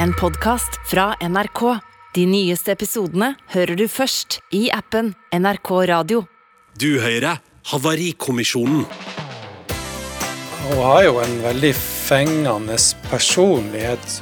[0.00, 1.78] En podkast fra NRK.
[2.14, 6.24] De nyeste episodene hører du først i appen NRK Radio.
[6.80, 7.40] Du hører
[7.70, 8.84] Havarikommisjonen.
[10.62, 12.76] Hun har jo en veldig fengende
[13.10, 14.20] personlighet.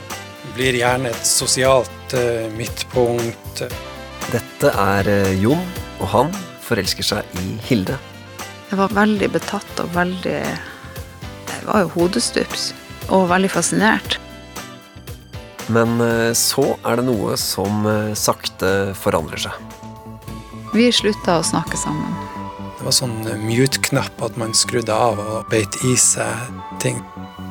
[0.56, 3.64] Blir gjerne et sosialt eh, midtpunkt.
[4.30, 5.62] Dette er eh, Jon,
[6.00, 6.32] og han
[6.66, 7.98] forelsker seg i Hilde.
[8.70, 12.70] Jeg var veldig betatt og veldig Jeg var jo hodestups
[13.10, 14.20] og veldig fascinert.
[15.70, 19.76] Men eh, så er det noe som eh, sakte forandrer seg.
[20.74, 22.10] Vi slutta å snakke sammen.
[22.78, 26.50] Det var sånn eh, mute-knapp at man skrudde av og beit i seg
[26.82, 26.98] ting.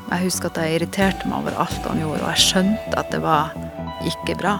[0.09, 3.21] Jeg husker at jeg irriterte meg over alt han gjorde, og jeg skjønte at det
[3.23, 3.53] var
[4.09, 4.57] ikke bra.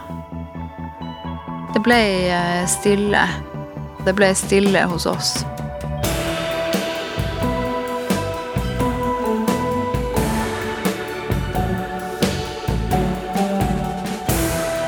[1.74, 2.02] Det ble
[2.70, 3.26] stille.
[4.06, 5.40] Det ble stille hos oss.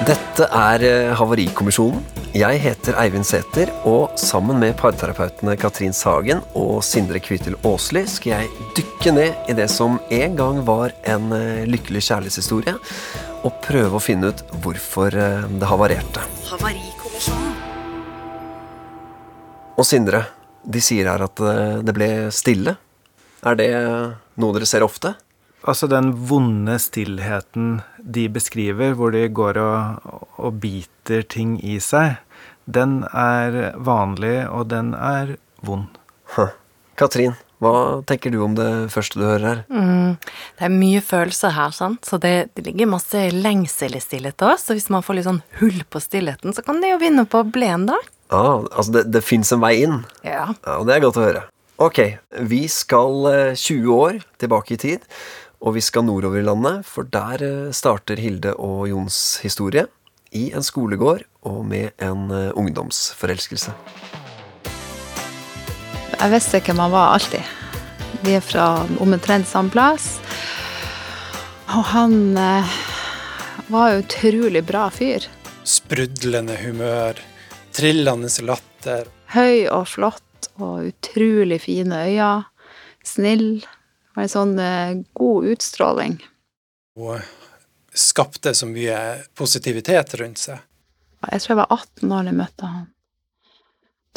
[0.02, 2.00] Dette er eh, Havarikommisjonen.
[2.34, 8.32] Jeg heter Eivind Sæther, og sammen med parterapeutene Katrin Sagen og Sindre Kvitel Aasli skal
[8.32, 12.74] jeg dykke ned i det som en gang var en eh, lykkelig kjærlighetshistorie,
[13.46, 16.26] og prøve å finne ut hvorfor eh, det havarerte.
[16.50, 17.58] Havarikommisjonen.
[19.78, 20.24] Og Sindre,
[20.66, 21.46] de sier her at
[21.86, 22.74] det ble stille.
[23.46, 23.70] Er det
[24.42, 25.14] noe dere ser ofte?
[25.62, 30.10] Altså den vonde stillheten de beskriver, hvor de går og,
[30.42, 32.18] og biter ting i seg,
[32.66, 35.90] den er vanlig, og den er vond.
[36.34, 36.54] Huh.
[36.98, 39.60] Katrin, hva tenker du om det første du hører her?
[39.70, 40.18] Mm,
[40.58, 42.02] det er mye følelser her, sant?
[42.10, 44.58] så det, det ligger masse lengsel i stillhet òg.
[44.62, 47.44] Så hvis man får litt sånn hull på stillheten, så kan det jo vinne på
[47.44, 48.00] å bli en, da.
[48.34, 50.02] Ah, altså det, det fins en vei inn.
[50.26, 50.48] Ja.
[50.66, 51.46] Ja, Det er godt å høre.
[51.82, 52.00] Ok,
[52.46, 55.06] vi skal eh, 20 år tilbake i tid,
[55.62, 59.86] og vi skal nordover i landet, for der eh, starter Hilde og Jons historie.
[60.34, 63.74] I en skolegård og med en eh, ungdomsforelskelse.
[66.18, 67.46] Jeg visste hvem han var alltid.
[68.26, 68.66] Vi er fra
[69.02, 70.16] omtrent samme plass.
[71.72, 72.80] Og han eh,
[73.70, 75.28] var en utrolig bra fyr.
[75.62, 77.22] Sprudlende humør,
[77.76, 79.06] trillende latter.
[79.36, 82.32] Høy og flott og utrolig fine øyne.
[83.06, 83.62] Snill.
[84.16, 86.18] Var en sånn eh, god utstråling.
[87.00, 87.22] Og
[87.94, 88.98] skapte så mye
[89.38, 90.60] positivitet rundt seg.
[91.30, 92.86] Jeg tror jeg var 18 år da jeg møtte han.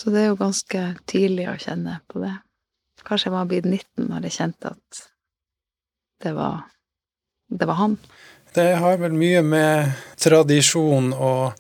[0.01, 2.35] Så det er jo ganske tidlig å kjenne på det.
[3.05, 5.03] Kanskje jeg var blitt 19 når jeg kjente at
[6.25, 6.65] det var,
[7.53, 7.99] det var han.
[8.55, 11.53] Det har vel mye med tradisjon og,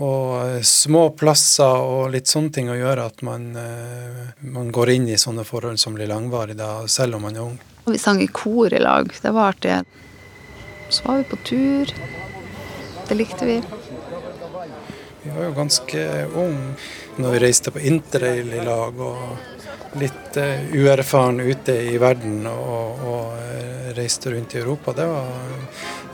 [0.00, 5.08] og små plasser og litt sånne ting å gjøre at man, eh, man går inn
[5.12, 7.58] i sånne forhold som blir langvarige selv om man er ung.
[7.84, 9.12] Og vi sang i kor i lag.
[9.22, 9.82] Det var artig.
[10.88, 11.92] Så var vi på tur.
[13.08, 13.60] Det likte vi.
[15.22, 16.74] Vi var jo ganske unge
[17.20, 23.02] når vi reiste på interrail i lag og litt eh, uerfaren ute i verden og,
[23.04, 24.94] og eh, reiste rundt i Europa.
[24.96, 25.26] Det var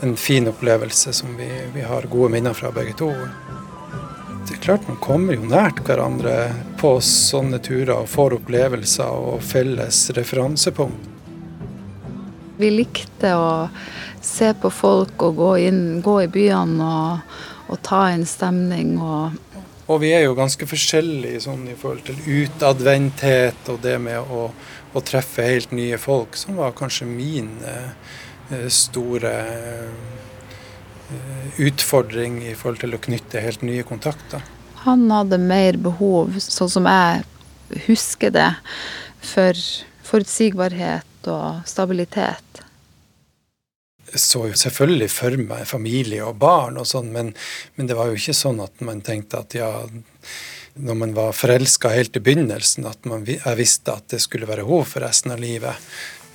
[0.03, 3.13] en fin opplevelse som vi, vi har gode minner fra begge to.
[4.47, 6.37] Det er klart Man kommer jo nært hverandre
[6.79, 11.13] på sånne turer og får opplevelser og felles referansepunkt.
[12.57, 13.49] Vi likte å
[14.25, 17.35] se på folk og gå, inn, gå i byene og,
[17.69, 19.43] og ta inn stemning og
[19.87, 24.49] Og vi er jo ganske forskjellige sånn i forhold til utadvendthet og det med å,
[24.95, 30.26] å treffe helt nye folk, som var kanskje min eh, store eh,
[31.63, 34.43] utfordring i forhold til å knytte helt nye kontakter.
[34.87, 37.25] Han hadde mer behov, sånn som jeg
[37.87, 38.51] husker det,
[39.23, 39.59] for
[40.07, 42.43] forutsigbarhet og stabilitet.
[44.07, 47.33] Jeg så jo selvfølgelig for meg familie og barn og sånn, men,
[47.75, 49.71] men det var jo ikke sånn at man tenkte at ja,
[50.79, 54.67] når man var forelska helt i begynnelsen, at man, jeg visste at det skulle være
[54.69, 55.83] henne for resten av livet.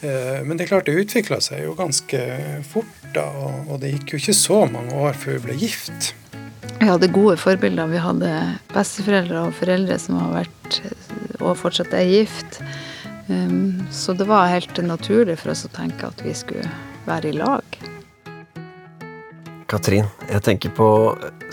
[0.02, 2.22] Eh, Men det er klart det utvikla seg jo ganske
[2.68, 3.28] fort, da,
[3.68, 6.14] og, det gikk jo ikke så mange år før vi ble gift.
[6.82, 7.92] Vi hadde gode forbilder.
[7.92, 8.32] Vi hadde
[8.74, 10.80] besteforeldre og foreldre som har vært
[11.42, 12.62] og fortsatt er gift.
[13.30, 16.66] Um, Så det var helt naturlig for oss å tenke at vi skulle
[17.06, 17.78] være i lag.
[19.72, 20.88] Katrin, jeg tenker på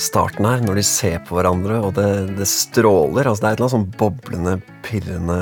[0.01, 2.09] starten her, når de ser på hverandre, og det,
[2.41, 3.29] det stråler.
[3.29, 5.39] altså Det er et eller annet sånn boblende, pirrende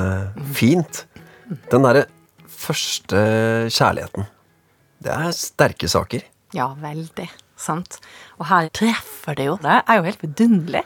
[0.53, 1.05] fint.
[1.71, 2.05] Den derre
[2.57, 3.19] første
[3.69, 4.27] kjærligheten.
[5.03, 6.25] Det er sterke saker.
[6.55, 7.27] Ja, veldig.
[7.57, 7.99] Sant.
[8.37, 9.57] Og her treffer det jo.
[9.61, 10.83] Det er jo helt vidunderlig.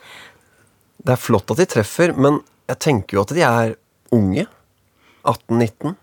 [1.01, 3.75] Det er flott at de treffer, men jeg tenker jo at de er
[4.15, 4.47] unge.
[5.27, 5.95] 18-19.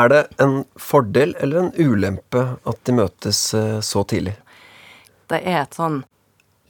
[0.00, 4.36] Er det en fordel eller en ulempe at de møtes eh, så tidlig?
[5.30, 6.00] Det er et sånn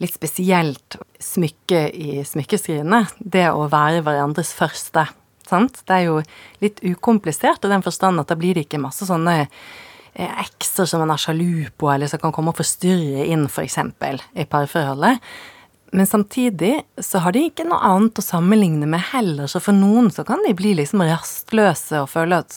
[0.01, 5.05] litt spesielt smykke i smykkeskrinet, det å være hverandres første.
[5.49, 5.83] Sant?
[5.87, 6.19] Det er jo
[6.63, 11.03] litt ukomplisert i den forstand at da blir det ikke masse sånne eh, ekser som
[11.03, 13.79] man er sjalu på, eller som kan komme og forstyrre inn, f.eks.,
[14.35, 15.19] i parforholdet.
[15.91, 20.07] Men samtidig så har de ikke noe annet å sammenligne med heller, så for noen
[20.13, 22.55] så kan de bli liksom rastløse og føle at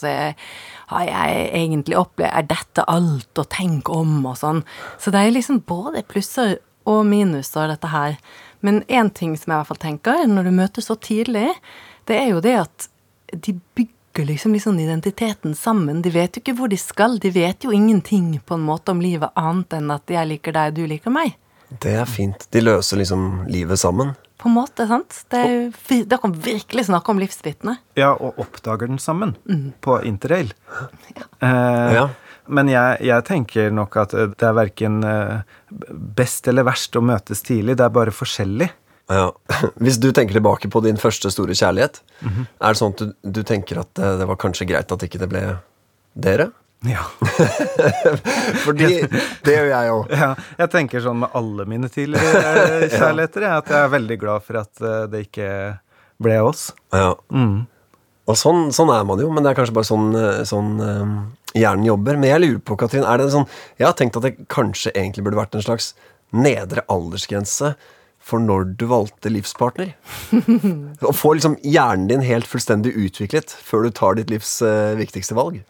[0.92, 4.62] har jeg egentlig opplevd Er dette alt å tenke om, og sånn.
[5.02, 8.18] Så det er liksom både plusser og minuser, dette her.
[8.64, 11.50] Men én ting som jeg i hvert fall tenker, når du møtes så tidlig,
[12.08, 12.88] det er jo det at
[13.34, 16.02] de bygger liksom, liksom identiteten sammen.
[16.04, 17.18] De vet jo ikke hvor de skal.
[17.22, 20.74] De vet jo ingenting på en måte om livet annet enn at jeg liker deg,
[20.76, 21.34] du liker meg.
[21.82, 22.46] Det er fint.
[22.54, 24.12] De løser liksom livet sammen.
[24.38, 25.22] På en måte, sant.
[25.32, 27.78] Det er, da kan virkelig snakke om livsvitne.
[27.98, 29.32] Ja, og oppdager den sammen
[29.82, 30.52] på interrail.
[31.16, 31.24] Ja.
[31.40, 32.04] Eh, Ja.
[32.46, 35.38] Men jeg, jeg tenker nok at det er verken eh,
[36.18, 37.78] best eller verst å møtes tidlig.
[37.80, 38.66] Det er bare forskjellig.
[39.12, 39.28] Ja.
[39.84, 43.42] Hvis du tenker tilbake på din første store kjærlighet, er det sånn at du, du
[43.46, 45.46] tenker at det, det var kanskje greit at ikke det ble
[46.14, 46.50] dere?
[46.84, 47.04] Ja.
[48.64, 48.88] Fordi
[49.44, 50.10] det gjør jeg òg.
[50.12, 50.32] ja.
[50.60, 53.60] Jeg tenker sånn med alle mine tidligere eh, kjærligheter, ja.
[53.62, 55.48] at jeg er veldig glad for at eh, det ikke
[56.24, 56.68] ble oss.
[56.92, 57.14] Ja.
[57.32, 57.64] Mm.
[58.24, 61.16] Og sånn, sånn er man jo, men det er kanskje bare sånn, eh, sånn um,
[61.56, 62.20] hjernen jobber.
[62.20, 63.48] Men jeg lurer på, Katrin, er det sånn
[63.80, 65.92] Jeg har tenkt at det kanskje egentlig burde vært en slags
[66.34, 67.74] nedre aldersgrense
[68.24, 69.92] for når du valgte livspartner.
[71.10, 75.36] Å få liksom hjernen din helt fullstendig utviklet før du tar ditt livs eh, viktigste
[75.36, 75.60] valg.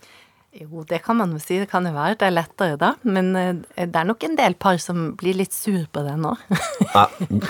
[0.55, 1.57] Jo, det kan man jo si.
[1.59, 2.15] Det kan jo være.
[2.21, 2.93] Det er lettere da.
[3.03, 6.31] Men eh, det er nok en del par som blir litt sur på det nå.
[6.95, 7.09] Nei,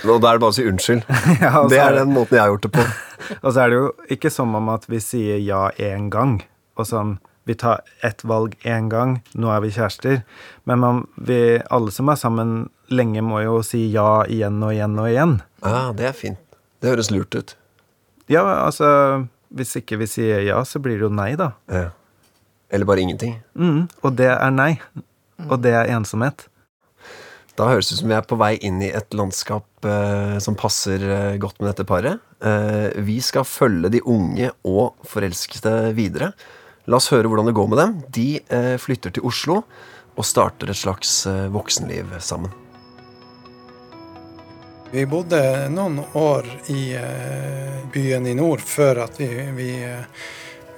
[0.09, 1.05] og da er det bare å si unnskyld.
[1.45, 2.87] Ja, Det er er den måten jeg har gjort det på.
[3.43, 6.39] Og så er det jo ikke som om at vi sier ja én gang,
[6.81, 10.23] og sånn Vi tar ett valg én gang, nå er vi kjærester.
[10.65, 12.55] Men man, vi, alle som er sammen
[12.93, 15.37] lenge, må jo si ja igjen og igjen og igjen.
[15.65, 16.41] Ja, det er fint.
[16.83, 17.55] Det høres lurt ut.
[18.29, 18.89] Ja, altså
[19.55, 21.53] Hvis ikke vi sier ja, så blir det jo nei, da.
[21.71, 21.93] Ja.
[22.75, 23.37] Eller bare ingenting.
[23.55, 24.73] Mm, og det er nei.
[25.47, 26.49] Og det er ensomhet.
[27.55, 30.57] Da høres det ut som vi er på vei inn i et landskap eh, som
[30.59, 32.19] passer eh, godt med dette paret.
[32.43, 36.33] Eh, vi skal følge de unge og forelskede videre.
[36.91, 37.95] La oss høre hvordan det går med dem.
[38.19, 39.63] De eh, flytter til Oslo
[40.15, 42.51] og starter et slags eh, voksenliv sammen.
[44.95, 49.27] Vi bodde noen år i eh, byen i nord før at vi,
[49.57, 49.71] vi,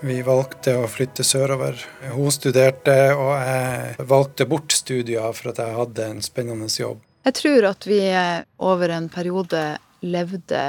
[0.08, 1.82] vi valgte å flytte sørover.
[2.14, 7.02] Hun studerte, og jeg valgte bort studier for at jeg hadde en spennende jobb.
[7.28, 9.60] Jeg tror at vi eh, over en periode
[10.00, 10.62] levde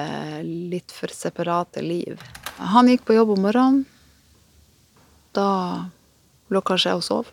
[0.43, 2.19] litt for separate liv.
[2.75, 3.85] Han gikk på jobb om morgenen.
[5.31, 5.47] Da
[6.51, 7.31] lå kanskje jeg og sov.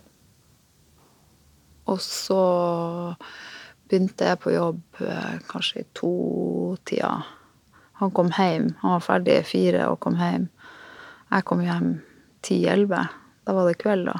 [1.90, 2.38] Og så
[3.88, 7.12] begynte jeg på jobb eh, kanskje i to-tida.
[8.00, 8.72] Han kom hjem.
[8.82, 10.48] Han var ferdig fire og kom hjem.
[11.30, 11.94] Jeg kom hjem
[12.44, 13.06] ti-elleve.
[13.44, 14.18] Da var det kveld, da.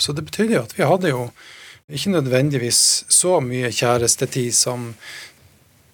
[0.00, 1.26] Så det betydde jo at vi hadde jo
[1.92, 2.80] ikke nødvendigvis
[3.12, 4.92] så mye kjærestetid som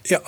[0.08, 0.20] ja,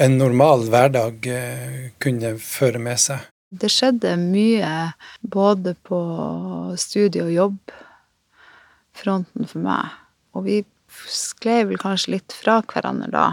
[0.00, 3.26] en normal hverdag eh, kunne føre med seg.
[3.50, 4.92] Det skjedde mye
[5.26, 5.98] både på
[6.78, 7.72] studie- og jobb,
[8.94, 9.96] fronten for meg.
[10.38, 10.60] Og vi
[11.08, 13.26] sklei vel kanskje litt fra hverandre da.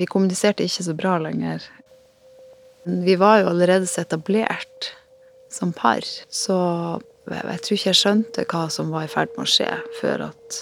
[0.00, 1.64] Vi kommuniserte ikke så bra lenger.
[2.84, 4.92] Vi var jo allerede så etablert
[5.52, 6.56] som par, så
[7.28, 9.68] jeg tror ikke jeg skjønte hva som var i ferd med å skje,
[10.00, 10.60] før at,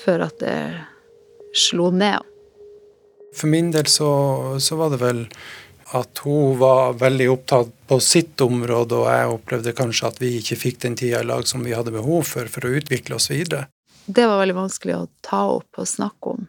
[0.00, 0.56] før at det
[1.56, 2.24] slo ned.
[3.36, 4.10] For min del så,
[4.58, 5.26] så var det vel
[5.98, 10.58] at hun var veldig opptatt på sitt område, og jeg opplevde kanskje at vi ikke
[10.58, 13.66] fikk den tida i lag som vi hadde behov for for å utvikle oss videre.
[14.06, 16.48] Det var veldig vanskelig å ta opp og snakke om.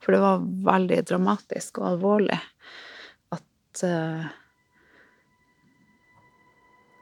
[0.00, 2.38] For det var veldig dramatisk og alvorlig
[3.36, 4.28] at eh,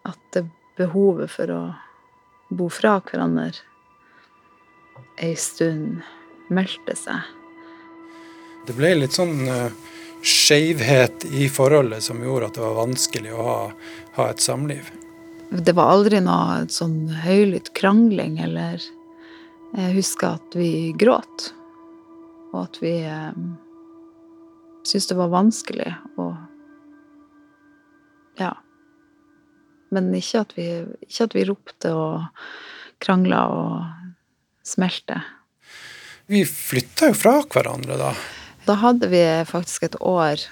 [0.09, 0.47] At det
[0.79, 1.63] behovet for å
[2.49, 3.51] bo fra hverandre
[5.21, 6.01] ei stund
[6.55, 7.27] meldte seg.
[8.67, 9.75] Det ble litt sånn uh,
[10.23, 13.59] skeivhet i forholdet som gjorde at det var vanskelig å ha,
[14.17, 14.89] ha et samliv.
[15.51, 18.83] Det var aldri noe sånn høylytt krangling, eller
[19.77, 21.51] Jeg husker at vi gråt,
[22.55, 23.35] og at vi eh,
[24.87, 26.31] syntes det var vanskelig å
[28.39, 28.53] Ja.
[29.91, 30.67] Men ikke at vi,
[31.09, 32.45] ikke at vi ropte og
[33.03, 34.29] krangla og
[34.63, 35.17] smelte.
[36.31, 38.13] Vi flytta jo fra hverandre da.
[38.69, 40.45] Da hadde vi faktisk et år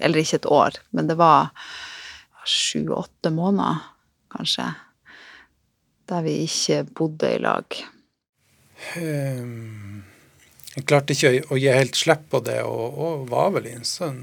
[0.00, 1.50] Eller ikke et år, men det var
[2.48, 3.82] sju-åtte måneder
[4.32, 4.70] kanskje.
[6.10, 7.78] Der vi ikke bodde i lag.
[8.98, 10.02] Um,
[10.74, 13.86] jeg klarte ikke å, gi helt slipp på det, og, og var vel i en
[13.86, 14.22] sånn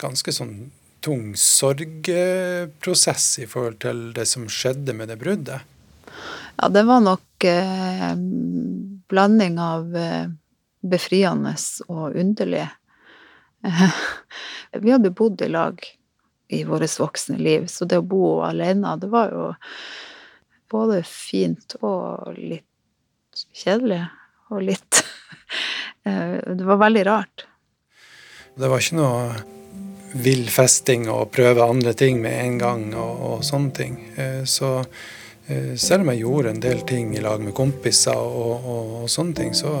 [0.00, 0.70] ganske sånn
[1.04, 5.66] tung sorgprosess i forhold til det som skjedde med det bruddet.
[6.58, 8.14] Ja, det var nok eh,
[9.10, 10.26] blanding av eh,
[10.82, 11.54] befriende
[11.86, 12.66] og underlig.
[14.82, 15.82] vi hadde bodd i lag
[16.48, 19.48] i vårt voksne liv, så det å bo alene, det var jo
[20.70, 24.02] både fint og litt kjedelig.
[24.48, 25.02] Og litt
[26.08, 27.46] eh, Det var veldig rart.
[28.58, 29.22] Det var ikke noe
[30.18, 33.98] vill festing og prøve andre ting med en gang og, og sånne ting.
[34.16, 38.64] Eh, så eh, selv om jeg gjorde en del ting i lag med kompiser og,
[38.64, 39.74] og, og sånne ting, så,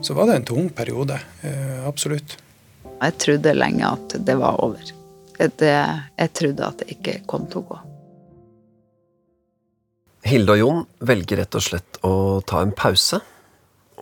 [0.00, 1.20] så, var det en tung periode.
[1.86, 2.38] Absolutt.
[2.98, 4.94] Jeg trodde lenge at det var over.
[5.38, 5.74] Det,
[6.18, 7.82] jeg trodde at det ikke kom til å gå.
[10.28, 12.12] Hilde og Jon velger rett og slett å
[12.46, 13.20] ta en pause.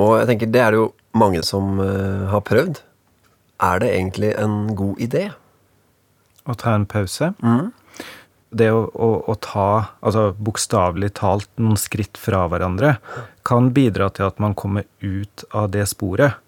[0.03, 2.81] Og jeg tenker det er det jo mange som uh, har prøvd.
[3.65, 5.29] Er det egentlig en god idé?
[6.47, 7.33] Å ta en pause?
[7.41, 7.71] Mm.
[8.57, 9.69] Det å, å, å ta,
[10.01, 12.97] altså bokstavelig talt, noen skritt fra hverandre,
[13.47, 16.39] kan bidra til at man kommer ut av det sporet.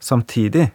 [0.00, 0.68] Samtidig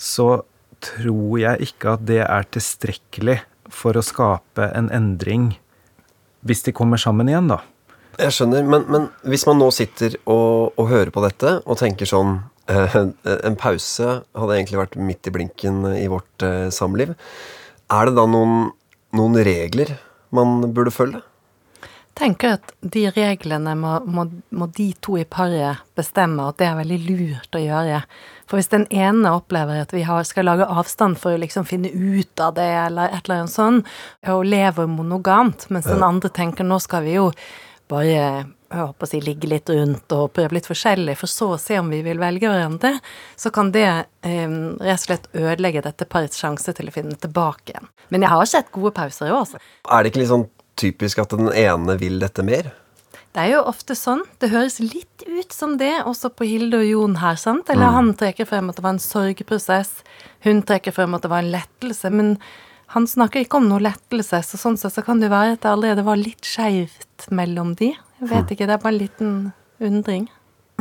[0.00, 0.42] så
[0.80, 5.52] tror jeg ikke at det er tilstrekkelig for å skape en endring
[6.46, 7.60] hvis de kommer sammen igjen, da.
[8.20, 12.08] Jeg skjønner, men, men hvis man nå sitter og, og, hører på dette og tenker
[12.08, 12.36] sånn
[12.68, 12.96] eh,
[13.46, 17.14] En pause hadde egentlig vært midt i blinken i vårt eh, samliv.
[17.90, 18.70] Er det da noen,
[19.16, 19.96] noen regler
[20.36, 21.24] man burde følge?
[22.20, 26.78] tenker at de reglene må, må, må, de to i paret bestemme, at det er
[26.80, 28.02] veldig lurt å gjøre.
[28.50, 31.92] For hvis den ene opplever at vi har, skal lage avstand for å liksom finne
[31.92, 33.90] ut av det, eller et eller annet sånt,
[34.28, 37.30] og lever monogamt, mens den andre tenker nå skal vi jo
[37.90, 41.60] bare jeg håper å si, ligge litt rundt og prøve litt forskjellig, for så å
[41.60, 42.92] se om vi vil velge hverandre,
[43.38, 47.74] så kan det eh, rett og slett ødelegge dette parets sjanse til å finne tilbake
[47.74, 47.90] igjen.
[48.14, 49.62] Men jeg har sett gode pauser i år, Så.
[49.90, 50.46] Er det ikke litt sånn
[50.80, 52.70] typisk at den ene vil dette mer?
[53.30, 54.24] Det er jo ofte sånn.
[54.42, 57.68] Det høres litt ut som det også på Hilde og Jon her, sant?
[57.70, 57.94] Eller mm.
[57.94, 59.92] han trekker frem at det var en sorgprosess,
[60.46, 62.10] hun trekker frem at det var en lettelse.
[62.10, 62.34] Men
[62.90, 65.70] han snakker ikke om noe lettelse, så sånn sett så kan det være at det
[65.70, 67.92] allerede var litt skeivt mellom de.
[68.18, 68.52] Jeg vet mm.
[68.56, 69.36] ikke, det er bare en liten
[69.78, 70.26] undring.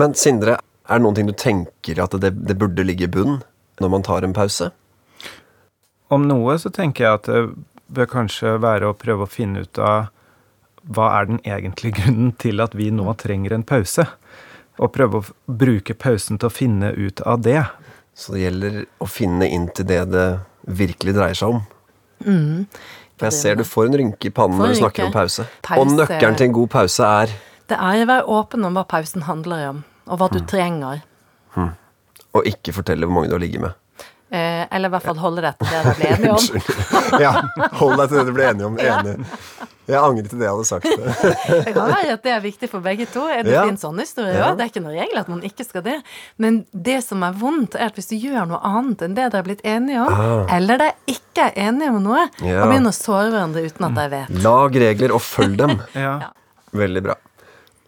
[0.01, 0.55] Men Sindre,
[0.89, 3.43] er det noen ting du tenker at det, det burde ligge i bunnen
[3.77, 4.71] når man tar en pause?
[6.09, 7.45] Om noe så tenker jeg at det
[7.93, 10.09] bør kanskje være å prøve å finne ut av
[10.89, 14.09] hva er den egentlige grunnen til at vi nå trenger en pause?
[14.81, 17.61] Og prøve å bruke pausen til å finne ut av det.
[18.17, 20.29] Så det gjelder å finne inn til det det
[20.65, 21.67] virkelig dreier seg om.
[22.25, 22.65] Mm.
[23.19, 25.45] Jeg ser du får en rynke i pannen når du snakker om pause.
[25.65, 25.81] pause.
[25.81, 27.35] Og nøkkelen til en god pause er
[27.69, 30.47] Det er å være åpen om hva pausen handler om, og hva du mm.
[30.49, 31.03] trenger.
[31.55, 31.73] Mm.
[32.33, 33.75] Og ikke fortelle hvor mange du har ligget med.
[34.29, 37.21] Eh, eller i hvert fall holde deg til det dere ble enige om.
[37.23, 37.31] ja,
[37.79, 38.75] hold deg til det du ble enige om.
[38.89, 39.15] Enig.
[39.89, 40.85] Jeg angrer til det jeg hadde sagt.
[40.85, 43.23] det kan være at det er viktig for begge to.
[43.25, 43.63] Det ja.
[43.65, 44.43] finnes sånne historier òg.
[44.43, 44.51] Ja.
[44.59, 45.95] Det er ikke noen regel at man ikke skal det.
[46.37, 46.59] Men
[46.89, 49.49] det som er vondt, er at hvis du gjør noe annet enn det dere er
[49.49, 50.43] blitt enige om, ah.
[50.59, 52.61] eller dere ikke er enige om noe, ja.
[52.61, 55.77] og begynner å såre hverandre uten at de vet Lag regler og følg dem.
[56.05, 56.15] ja.
[56.85, 57.17] Veldig bra.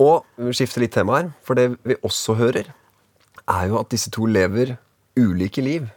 [0.01, 2.73] Og vi skifter litt tema her, for det vi også hører,
[3.45, 4.79] er jo at disse to lever
[5.19, 5.91] ulike liv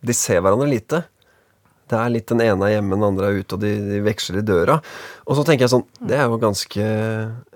[0.00, 1.02] de ser hverandre lite.
[1.90, 4.40] Det er litt den ene er hjemme, den andre er ute, og de, de, veksler
[4.40, 4.78] i døra.
[5.26, 6.86] Og så tenker jeg sånn Det er jo ganske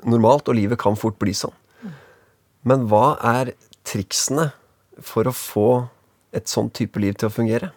[0.03, 1.55] normalt, og livet kan fort bli sånn.
[2.67, 3.55] Men hva er
[3.87, 4.51] triksene
[5.05, 5.69] for å få
[6.35, 7.71] et sånn type liv til å fungere?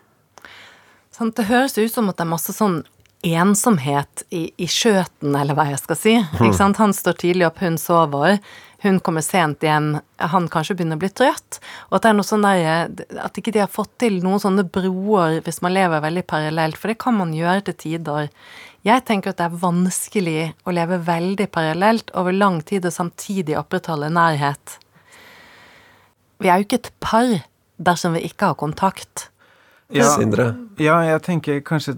[1.13, 2.81] Sånn, det høres ut som at det er masse sånn
[3.25, 6.15] ensomhet i, i skjøten, eller hva jeg skal si.
[6.37, 6.79] Ikke sant?
[6.81, 8.37] Han står tidlig opp, hun sover
[8.83, 11.59] hun kommer sent igjen, han kanskje begynner å bli trøtt.
[11.89, 12.91] Og at det er noe sånn der,
[13.23, 16.93] at ikke de har fått til noen sånne broer hvis man lever veldig parallelt, for
[16.93, 18.29] det kan man gjøre til tider.
[18.85, 23.57] Jeg tenker at det er vanskelig å leve veldig parallelt over lang tid og samtidig
[23.59, 24.77] opprettholde nærhet.
[26.37, 27.33] Vi er jo ikke et par
[27.81, 29.31] dersom vi ikke har kontakt.
[29.89, 30.13] Ja,
[30.77, 31.95] ja, jeg tenker kanskje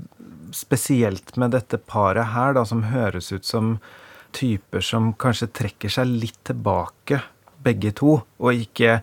[0.56, 3.78] spesielt med dette paret her, da, som høres ut som
[4.36, 7.22] typer som kanskje trekker seg litt tilbake,
[7.64, 9.00] begge to, og ikke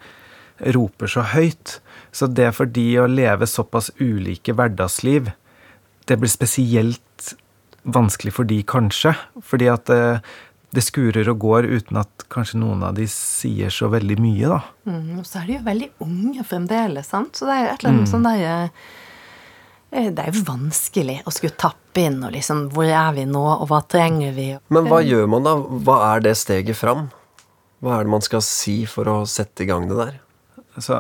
[0.76, 1.78] roper så høyt.
[2.14, 5.30] Så det for de å leve såpass ulike hverdagsliv,
[6.06, 7.35] det blir spesielt
[7.83, 9.12] vanskelig for de, kanskje.
[9.45, 10.21] Fordi at det,
[10.75, 14.62] det skurer og går uten at kanskje noen av de sier så veldig mye, da.
[14.88, 17.37] Mm, og så er de jo veldig unge fremdeles, sant.
[17.37, 18.14] Så det er jo et eller annet mm.
[18.14, 19.04] sånn der Eh,
[19.90, 23.69] det er jo vanskelig å skulle tappe inn og liksom Hvor er vi nå, og
[23.71, 24.49] hva trenger vi?
[24.75, 25.55] Men hva gjør man da?
[25.57, 27.07] Hva er det steget fram?
[27.85, 30.19] Hva er det man skal si for å sette i gang det der?
[30.83, 30.99] Så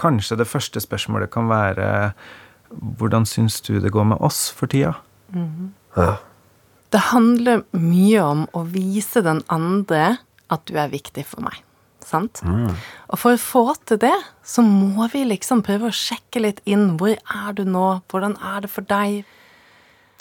[0.00, 1.88] kanskje det første spørsmålet kan være
[2.70, 4.96] hvordan syns du det går med oss for tida?
[5.94, 6.16] Ja.
[6.90, 10.16] Det handler mye om å vise den andre
[10.52, 11.62] at du er viktig for meg.
[12.06, 12.38] Sant?
[13.10, 14.14] Og for å få til det,
[14.46, 16.92] så må vi liksom prøve å sjekke litt inn.
[17.00, 17.86] Hvor er du nå?
[18.06, 19.24] Hvordan er det for deg?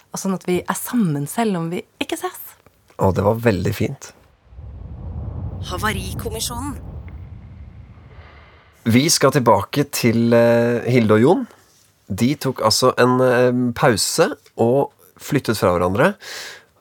[0.10, 2.42] Og sånn at vi er sammen selv om vi ikke ses.
[2.98, 4.10] Å, det var veldig fint.
[5.70, 6.78] Havarikommisjonen.
[8.86, 11.46] Vi skal tilbake til eh, Hilde og Jon.
[12.06, 14.30] De tok altså en eh, pause
[14.62, 16.14] og flyttet fra hverandre.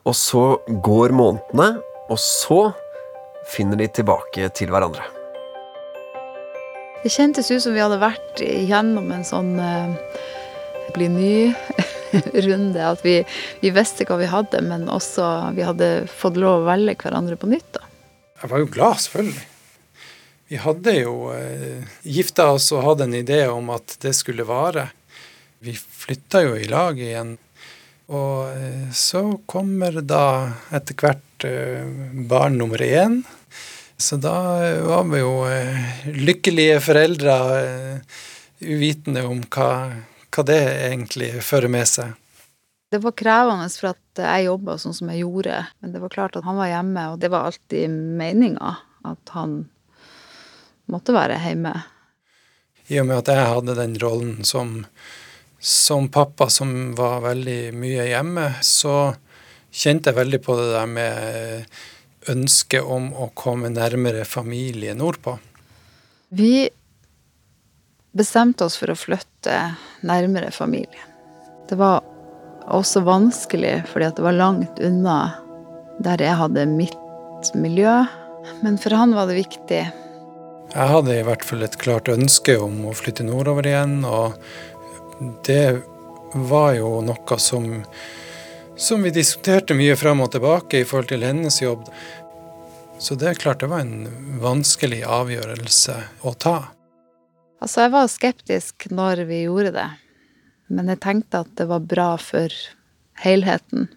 [0.05, 0.43] Og så
[0.85, 1.81] går månedene,
[2.13, 2.59] og så
[3.49, 5.05] finner de tilbake til hverandre.
[7.03, 9.93] Det kjentes ut som vi hadde vært igjennom en sånn uh,
[10.95, 12.81] bli ny-runde.
[12.93, 13.19] At vi,
[13.61, 17.49] vi visste hva vi hadde, men også vi hadde fått lov å velge hverandre på
[17.51, 17.67] nytt.
[17.77, 17.85] da.
[18.41, 19.45] Jeg var jo glad, selvfølgelig.
[20.47, 24.91] Vi hadde jo eh, gifta oss og hadde en idé om at det skulle vare.
[25.65, 27.37] Vi flytta jo i lag igjen.
[28.13, 30.25] Og eh, så kommer da
[30.75, 31.85] etter hvert eh,
[32.29, 33.23] barn nummer én.
[33.97, 34.35] Så da
[34.65, 35.33] eh, var vi jo
[36.13, 37.37] lykkelige foreldre,
[38.61, 39.69] uvitende om hva,
[40.29, 42.13] hva det egentlig fører med seg.
[42.93, 45.63] Det var krevende for at jeg jobba sånn som jeg gjorde.
[45.81, 49.63] Men det var klart at han var hjemme, og det var alltid meninga at han
[50.91, 51.73] måtte være hjemme.
[52.93, 54.83] I og med at jeg hadde den rollen som,
[55.65, 59.15] som pappa som var veldig mye hjemme, så
[59.73, 65.33] kjente jeg veldig på det der med ønsket om å komme nærmere familie nordpå.
[66.37, 66.67] Vi
[68.13, 69.57] bestemte oss for å flytte
[70.05, 71.09] nærmere familie.
[71.65, 72.05] Det var
[72.69, 75.17] også vanskelig fordi at det var langt unna
[76.05, 78.03] der jeg hadde mitt miljø.
[78.61, 79.81] Men for han var det viktig.
[80.75, 84.35] Jeg hadde i hvert fall et klart ønske om å flytte nordover igjen, og
[85.19, 85.81] det
[86.33, 87.67] var jo noe som,
[88.75, 91.87] som vi diskuterte mye fram og tilbake i forhold til hennes jobb.
[92.99, 94.07] Så det er klart det var en
[94.41, 96.57] vanskelig avgjørelse å ta.
[97.63, 99.89] Altså, jeg var skeptisk når vi gjorde det,
[100.67, 102.51] men jeg tenkte at det var bra for
[103.23, 103.87] helheten.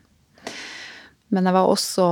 [1.35, 2.07] Men jeg var også,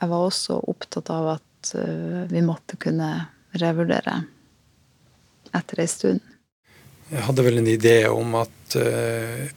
[0.00, 3.10] jeg var også opptatt av at øh, vi måtte kunne
[3.60, 4.22] revurdere
[5.54, 6.33] etter ei stund.
[7.12, 9.50] Jeg hadde vel en idé om at eh,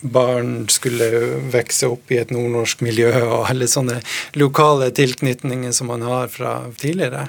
[0.00, 1.08] barn skulle
[1.52, 4.00] vokse opp i et nordnorsk miljø, og alle sånne
[4.38, 7.28] lokale tilknytninger som man har fra tidligere.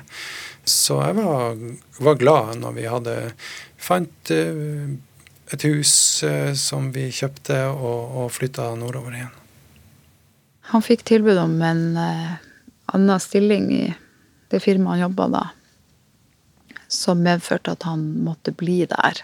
[0.67, 1.59] Så jeg var,
[2.03, 3.17] var glad når vi hadde
[3.79, 4.87] fant eh,
[5.51, 9.35] et hus eh, som vi kjøpte, og, og flytta nordover igjen.
[10.73, 13.85] Han fikk tilbud om en annen stilling i
[14.51, 15.43] det firmaet han jobba da,
[16.91, 19.23] som medførte at han måtte bli der.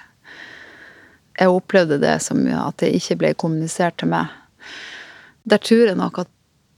[1.39, 4.32] Jeg opplevde det som at det ikke ble kommunisert til meg.
[5.50, 6.32] Der tror jeg nok at,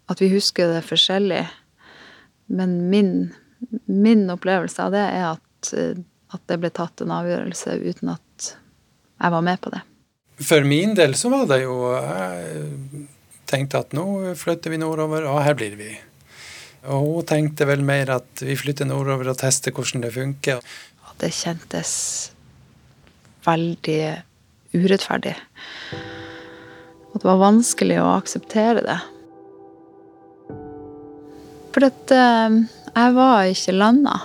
[0.09, 1.43] at vi husker det forskjellig.
[2.47, 3.33] Men min,
[3.85, 5.73] min opplevelse av det er at,
[6.33, 9.83] at det ble tatt en avgjørelse uten at jeg var med på det.
[10.45, 13.05] For min del så var det jo Jeg
[13.47, 15.91] tenkte at nå flytter vi nordover, og her blir vi.
[16.91, 20.63] Og hun tenkte vel mer at vi flytter nordover og tester hvordan det funker.
[21.21, 21.93] Det kjentes
[23.45, 23.99] veldig
[24.75, 25.35] urettferdig.
[27.13, 28.97] Og det var vanskelig å akseptere det.
[31.75, 32.57] For at eh,
[32.95, 34.17] jeg var ikke landa.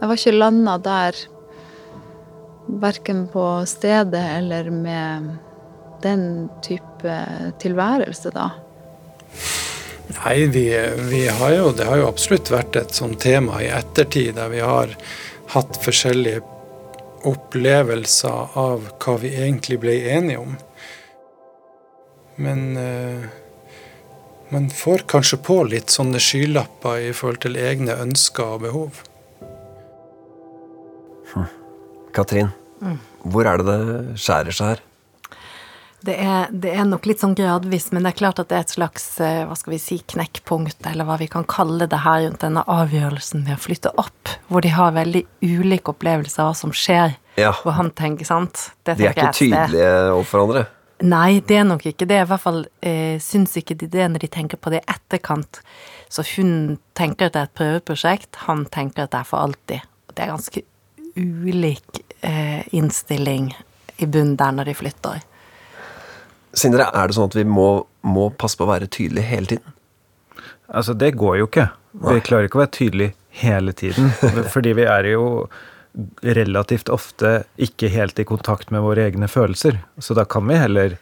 [0.00, 1.22] Jeg var ikke landa der
[2.82, 5.34] verken på stedet eller med
[6.02, 7.16] den type
[7.62, 8.50] tilværelse, da.
[10.12, 10.66] Nei, vi,
[11.08, 14.60] vi har jo, det har jo absolutt vært et sånt tema i ettertid, der vi
[14.64, 14.92] har
[15.54, 16.42] hatt forskjellige
[17.28, 20.56] opplevelser av hva vi egentlig ble enige om.
[22.42, 23.26] Men eh,
[24.52, 29.02] man får kanskje på litt sånne skylapper i forhold til egne ønsker og behov.
[32.12, 32.50] Katrin,
[33.24, 34.82] hvor er det det skjærer seg her?
[36.02, 38.66] Det er, det er nok litt sånn gradvis, men det er klart at det er
[38.66, 42.24] et slags eh, hva skal vi si, knekkpunkt, eller hva vi kan kalle det her
[42.24, 46.58] rundt denne avgjørelsen med å flytte opp, hvor de har veldig ulike opplevelser av hva
[46.58, 47.16] som skjer.
[47.38, 47.54] Ja.
[47.62, 50.66] Hvor han tenker, sant det De er ikke tydelige overfor hverandre.
[51.02, 52.20] Nei, det er nok ikke det.
[52.22, 55.62] I hvert fall eh, syns ikke de det når de tenker på det i etterkant.
[56.12, 59.88] Så hun tenker at det er et prøveprosjekt, han tenker at det er for alltid.
[60.12, 60.62] Det er ganske
[61.16, 63.50] ulik eh, innstilling
[63.96, 65.22] i bunnen der når de flytter.
[66.52, 67.68] Sindre, er det sånn at vi må,
[68.04, 69.76] må passe på å være tydelige hele tiden?
[70.72, 71.68] Altså, det går jo ikke.
[72.08, 74.10] Vi klarer ikke å være tydelige hele tiden.
[74.54, 75.26] fordi vi er jo
[76.24, 79.80] relativt ofte ikke helt i kontakt med våre egne følelser.
[80.00, 80.96] Så da kan vi heller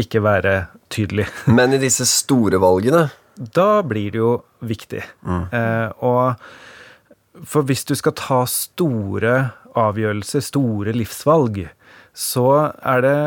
[0.00, 0.56] ikke være
[0.94, 1.30] tydelige.
[1.58, 5.02] Men i disse store valgene Da blir det jo viktig.
[5.26, 6.38] Eh, og
[7.50, 9.32] for hvis du skal ta store
[9.74, 11.64] avgjørelser, store livsvalg,
[12.14, 12.48] så
[12.78, 13.18] er det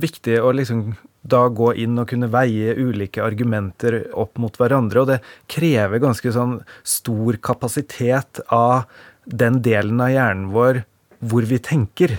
[0.00, 5.02] viktig å liksom da gå inn og kunne veie ulike argumenter opp mot hverandre.
[5.02, 5.18] Og det
[5.52, 8.88] krever ganske sånn stor kapasitet av
[9.28, 10.82] den delen av hjernen vår
[11.20, 12.16] hvor vi tenker.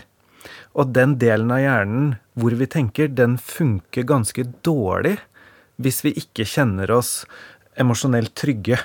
[0.78, 5.18] Og den delen av hjernen hvor vi tenker, den funker ganske dårlig
[5.82, 7.24] hvis vi ikke kjenner oss
[7.80, 8.78] emosjonelt trygge.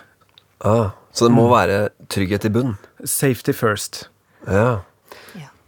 [0.64, 2.76] ah, Så det må være trygghet i bunn?
[3.04, 4.08] Safety first.
[4.48, 4.80] Ja.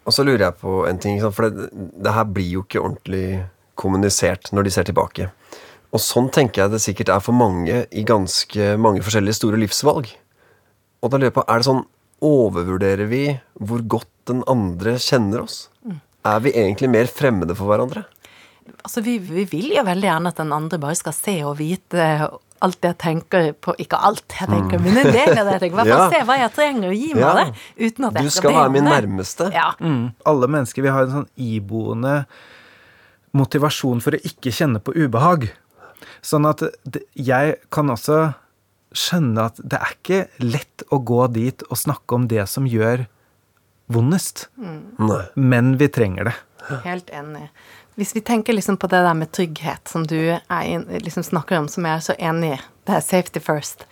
[0.09, 1.69] Og så lurer jeg på en ting, for det,
[2.01, 3.27] det her blir jo ikke ordentlig
[3.79, 5.29] kommunisert når de ser tilbake.
[5.93, 10.11] Og sånn tenker jeg det sikkert er for mange i ganske mange forskjellige store livsvalg.
[11.05, 11.87] Og da lurer jeg på, er det sånn
[12.19, 13.23] Overvurderer vi
[13.63, 15.69] hvor godt den andre kjenner oss?
[16.27, 18.03] Er vi egentlig mer fremmede for hverandre?
[18.83, 22.09] Altså, vi, vi vil jo veldig gjerne at den andre bare skal se og vite
[22.61, 25.77] alt jeg tenker på Ikke alt jeg tenker, men en del av det jeg tenker.
[25.77, 26.09] Bare Ja.
[26.11, 27.33] se hva jeg trenger, å gi meg Ja.
[27.45, 27.55] det.
[27.89, 29.51] Uten at jeg Du skal være min nærmeste.
[29.55, 29.73] Ja.
[29.81, 30.13] Mm.
[30.27, 32.27] Alle mennesker vi har en sånn iboende
[33.37, 35.51] motivasjon for å ikke kjenne på ubehag.
[36.25, 36.63] Sånn at
[37.15, 38.35] jeg kan også
[38.97, 43.07] skjønne at det er ikke lett å gå dit og snakke om det som gjør
[43.93, 45.29] vondest, Mm.
[45.37, 46.35] men vi trenger det.
[46.85, 47.49] Helt enig.
[47.99, 51.67] Hvis vi tenker liksom på det der med trygghet, som du er, liksom snakker om,
[51.69, 53.83] som jeg er så enig i, det er safety first.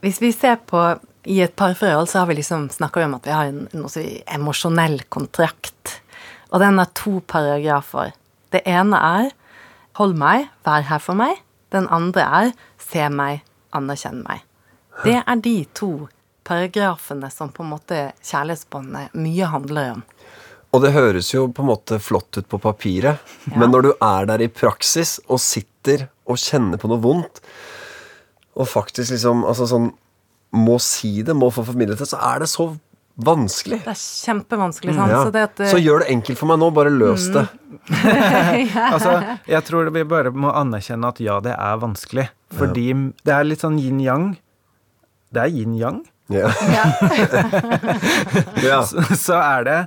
[0.00, 0.82] Hvis vi ser på
[1.26, 3.88] i et parforhold, så har vi liksom snakker om at vi har en, en
[4.36, 5.96] emosjonell kontrakt.
[6.54, 8.14] Og den har to paragrafer.
[8.52, 9.30] Det ene er
[9.98, 11.42] 'hold meg, vær her for meg'.
[11.72, 14.46] Den andre er 'se meg, anerkjenn meg'.
[15.04, 16.08] Det er de to
[16.44, 20.02] paragrafene som på en måte kjærlighetsbåndet mye handler om.
[20.72, 23.20] Og det høres jo på en måte flott ut på papiret,
[23.52, 27.42] men når du er der i praksis og sitter og kjenner på noe vondt,
[28.56, 29.90] og faktisk liksom altså sånn,
[30.52, 32.70] må si det, må få formidlet det, så er det så
[33.20, 33.78] vanskelig.
[33.84, 35.12] Det er kjempevanskelig, sant.
[35.12, 35.22] Ja.
[35.24, 37.44] Så det at eh, Så gjør det enkelt for meg nå, bare løs det.
[38.92, 39.16] Altså,
[39.48, 42.28] jeg tror vi bare må anerkjenne at ja, det er vanskelig.
[42.56, 42.86] Fordi
[43.24, 44.32] det er litt sånn yin-yang.
[45.32, 46.02] Det er yin-yang.
[46.32, 46.52] Ja.
[48.68, 48.78] ja.
[48.86, 49.78] så, så er det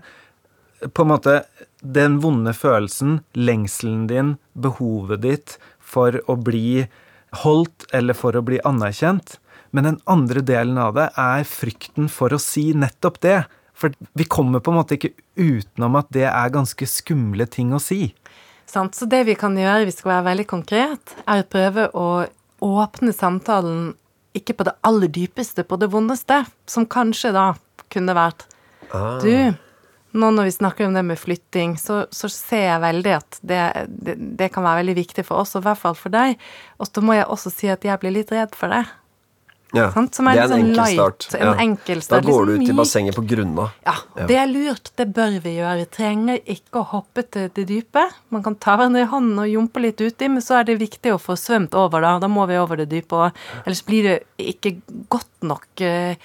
[0.94, 1.44] på en måte
[1.80, 6.86] den vonde følelsen, lengselen din, behovet ditt for å bli
[7.44, 9.38] holdt eller for å bli anerkjent.
[9.76, 13.40] Men den andre delen av det er frykten for å si nettopp det.
[13.76, 17.82] For vi kommer på en måte ikke utenom at det er ganske skumle ting å
[17.84, 18.14] si.
[18.72, 18.96] Sant?
[18.96, 22.08] Så det vi kan gjøre, vi skal være veldig konkret, er å prøve å
[22.66, 23.94] åpne samtalen
[24.36, 27.52] ikke på det aller dypeste, på det vondeste, som kanskje da
[27.92, 28.48] kunne vært
[28.94, 29.20] Ah.
[29.22, 29.54] Du,
[30.16, 33.62] nå når vi snakker om det med flytting, så, så ser jeg veldig at det,
[33.88, 36.38] det, det kan være veldig viktig for oss, og i hvert fall for deg.
[36.80, 38.86] Og så må jeg også si at jeg blir litt redd for det.
[39.76, 39.90] ja.
[39.90, 42.70] Er det er en sånn enkel light, en enkel start, Da går liksom du ut
[42.72, 43.66] i bassenget på grunna.
[43.84, 44.26] Ja, Ja.
[44.30, 44.92] det er lurt.
[44.96, 45.78] Det bør vi gjøre.
[45.82, 48.06] Vi trenger ikke å hoppe til det dype.
[48.32, 51.12] Man kan ta hverandre i hånden og jumpe litt uti, men så er det viktig
[51.12, 52.14] å få svømt over da.
[52.24, 53.44] Da må vi over det dype òg.
[53.66, 54.78] Ellers blir det ikke
[55.12, 56.16] godt nok eh,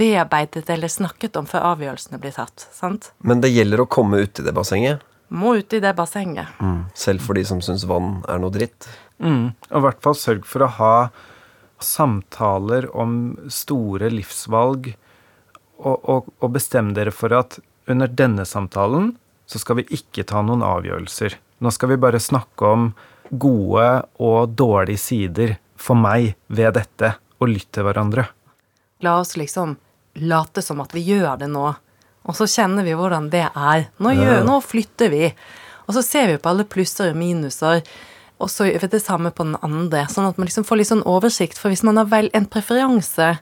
[0.00, 2.66] bearbeidet eller snakket om før avgjørelsene blir tatt.
[2.74, 3.12] Sant?
[3.18, 5.02] Men det gjelder å komme uti det bassenget.
[5.32, 6.50] Må ut i det bassenget.
[6.98, 8.88] Selv for de som syns vann er noe dritt.
[9.22, 9.54] Mm.
[9.70, 10.96] Og i hvert fall sørg for å ha
[11.82, 13.14] samtaler om
[13.50, 14.92] store livsvalg,
[15.82, 17.58] og, og, og bestem dere for at
[17.90, 19.16] under denne samtalen
[19.50, 21.34] så skal vi ikke ta noen avgjørelser.
[21.62, 22.92] Nå skal vi bare snakke om
[23.32, 23.88] gode
[24.22, 28.28] og dårlige sider for meg ved dette, og lytte til hverandre.
[29.02, 29.76] La oss liksom
[30.22, 31.66] late som at vi gjør det nå.
[32.22, 33.86] Og så kjenner vi hvordan det er.
[33.98, 35.30] Nå, gjør, nå flytter vi.
[35.88, 37.82] Og så ser vi på alle plusser og minuser.
[38.42, 40.04] Og så gjør vi det samme på den andre.
[40.10, 41.58] Sånn at man liksom får litt sånn oversikt.
[41.58, 43.32] For hvis man har vel en preferanse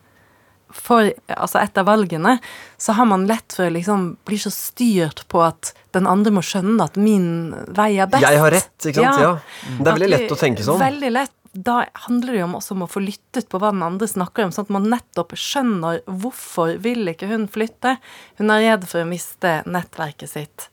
[0.71, 2.37] for altså et av valgene,
[2.79, 6.45] så har man lett for å liksom bli så styrt på at den andre må
[6.47, 8.23] skjønne at min vei er best.
[8.23, 9.25] Jeg har rett, ikke sant?
[9.25, 9.33] Ja.
[9.67, 10.79] Det er veldig lett å tenke sånn.
[10.81, 11.35] Veldig lett.
[11.53, 14.53] Da handler det jo også om å få lyttet på hva den andre snakker om,
[14.55, 17.97] sånn at man nettopp skjønner hvorfor vil ikke hun flytte.
[18.39, 20.69] Hun er redd for å miste nettverket sitt.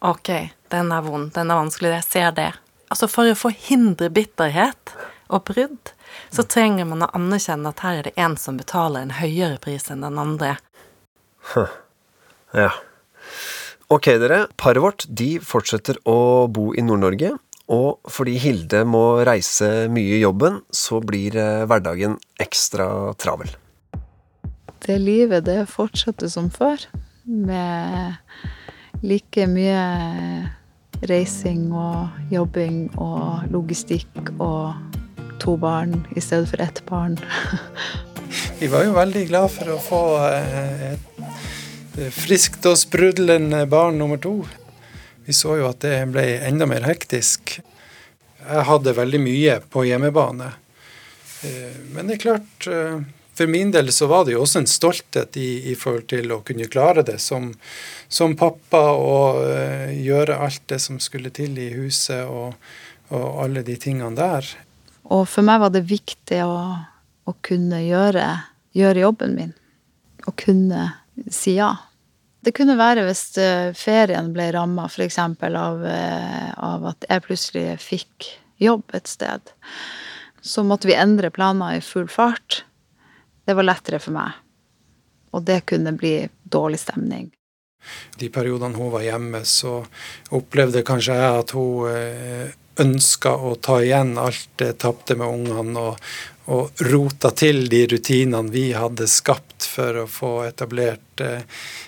[0.00, 0.30] Ok,
[0.72, 2.48] den er vond, den er vanskelig, jeg ser det.
[2.88, 4.94] Altså for å forhindre bitterhet
[5.28, 5.92] og brudd,
[6.32, 9.90] så trenger man å anerkjenne at her er det en som betaler en høyere pris
[9.92, 10.56] enn den andre.
[12.56, 12.70] Ja.
[13.92, 14.46] Ok, dere.
[14.58, 17.36] Paret vårt de fortsetter å bo i Nord-Norge.
[17.72, 23.50] Og fordi Hilde må reise mye i jobben, så blir eh, hverdagen ekstra travel.
[24.86, 26.84] Det livet, det fortsetter som før.
[27.26, 28.14] Med
[29.02, 29.80] like mye
[31.10, 34.76] reising og jobbing og logistikk og
[35.42, 37.18] to barn i stedet for ett barn.
[38.60, 44.22] Vi var jo veldig glad for å få eh, et friskt og sprudlende barn nummer
[44.22, 44.38] to.
[45.26, 47.58] Vi så jo at det ble enda mer hektisk.
[48.46, 50.52] Jeg hadde veldig mye på hjemmebane.
[51.42, 53.00] Eh, men det er klart, eh,
[53.36, 56.40] for min del så var det jo også en stolthet i, i forhold til å
[56.46, 57.50] kunne klare det som,
[58.08, 62.54] som pappa og uh, gjøre alt det som skulle til i huset og,
[63.10, 64.48] og, alle de tingene der.
[65.12, 66.56] Og for meg var det viktig å,
[67.28, 68.24] å kunne gjøre,
[68.72, 69.52] gjøre, jobben min.
[70.24, 70.88] Å kunne
[71.28, 71.74] si ja.
[72.46, 75.18] Det kunne være hvis uh, ferien ble ramma f.eks.
[75.18, 78.28] Av, uh, av at jeg plutselig fikk
[78.62, 79.50] jobb et sted.
[80.46, 82.62] Så måtte vi endre planer i full fart.
[83.46, 84.38] Det var lettere for meg.
[85.34, 87.32] Og det kunne bli dårlig stemning.
[88.18, 89.80] De periodene hun var hjemme, så
[90.36, 95.80] opplevde kanskje jeg at hun eh, ønska å ta igjen alt det tapte med ungene,
[95.80, 96.00] og,
[96.52, 101.42] og rota til de rutinene vi hadde skapt for å få etablert eh,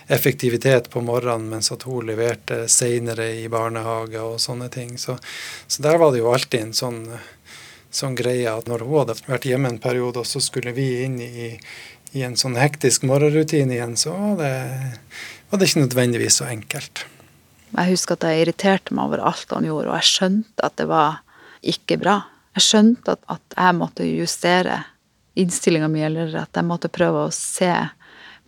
[0.08, 4.96] effektivitet på morgenen, mens at hun leverte seinere i barnehage og sånne ting.
[4.98, 5.18] Så,
[5.66, 7.02] så der var det jo alltid en sånn
[7.90, 11.18] sånn greie at når hun hadde vært hjemme en periode, og så skulle vi inn
[11.24, 11.50] i,
[12.16, 14.52] i en sånn hektisk morgenrutine igjen, så var det,
[15.48, 17.04] var det er ikke nødvendigvis så enkelt.
[17.68, 20.88] Jeg husker at jeg irriterte meg over alt han gjorde, og jeg skjønte at det
[20.88, 21.20] var
[21.62, 22.16] ikke bra.
[22.56, 24.80] Jeg skjønte at, at jeg måtte justere
[25.38, 27.70] innstillinga mi, eller at jeg måtte prøve å se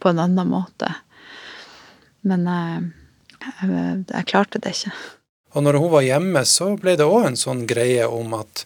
[0.00, 0.88] på en annen måte.
[2.26, 2.90] Men jeg,
[3.40, 4.94] jeg, jeg klarte det ikke.
[5.50, 8.64] Og når hun var hjemme, så ble det òg en sånn greie om at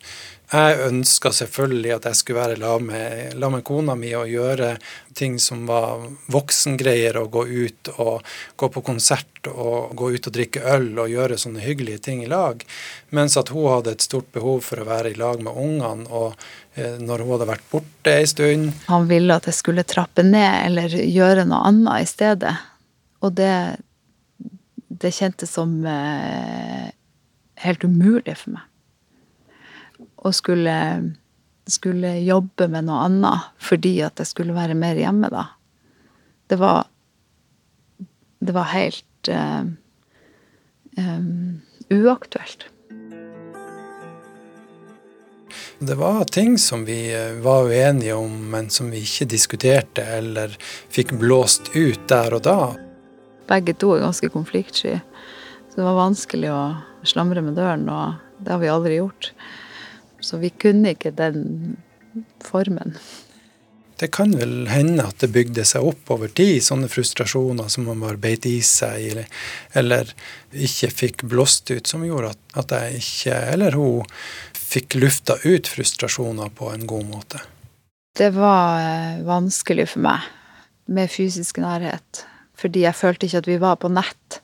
[0.54, 4.74] jeg ønska selvfølgelig at jeg skulle være la med, med kona mi og gjøre
[5.16, 8.26] ting som var voksengreier, og gå ut og
[8.60, 12.30] gå på konsert og gå ut og drikke øl og gjøre sånne hyggelige ting i
[12.30, 12.62] lag.
[13.14, 16.08] Mens at hun hadde et stort behov for å være i lag med ungene.
[16.10, 16.34] og
[16.74, 20.68] eh, når hun hadde vært borte ei stund Han ville at jeg skulle trappe ned
[20.68, 22.54] eller gjøre noe annet i stedet.
[23.24, 23.54] Og det,
[24.88, 26.92] det kjentes som eh,
[27.64, 28.70] helt umulig for meg
[30.24, 30.76] og skulle,
[31.68, 35.48] skulle jobbe med noe annet fordi at jeg skulle være mer hjemme da.
[36.48, 36.90] Det var
[38.44, 39.64] Det var helt uh,
[41.00, 42.66] um, uaktuelt.
[45.78, 50.54] Det var ting som vi eh, var uenige om, men som vi ikke diskuterte eller
[50.92, 52.58] fikk blåst ut der og da.
[53.50, 54.94] Begge to er ganske konfliktsky,
[55.68, 56.62] så det var vanskelig å
[57.04, 59.32] slamre med døren, og det har vi aldri gjort.
[60.24, 61.76] Så vi kunne ikke den
[62.44, 62.96] formen.
[63.96, 68.02] Det kan vel hende at det bygde seg opp over tid, sånne frustrasjoner som man
[68.02, 69.28] bare beit i seg, eller,
[69.78, 70.10] eller
[70.50, 74.16] ikke fikk blåst ut, som gjorde at, at jeg ikke, eller hun,
[74.58, 77.42] fikk lufta ut frustrasjoner på en god måte.
[78.18, 80.26] Det var eh, vanskelig for meg
[80.90, 82.24] med fysisk nærhet,
[82.58, 84.40] fordi jeg følte ikke at vi var på nett.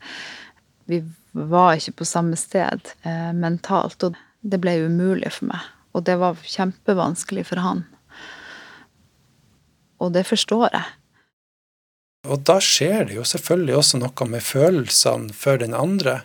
[0.90, 4.06] Vi var ikke på samme sted eh, mentalt.
[4.06, 5.66] og det ble umulig for meg.
[5.96, 7.84] Og det var kjempevanskelig for han.
[10.00, 10.86] Og det forstår jeg.
[12.28, 16.20] Og da skjer det jo selvfølgelig også noe med følelsene for den andre.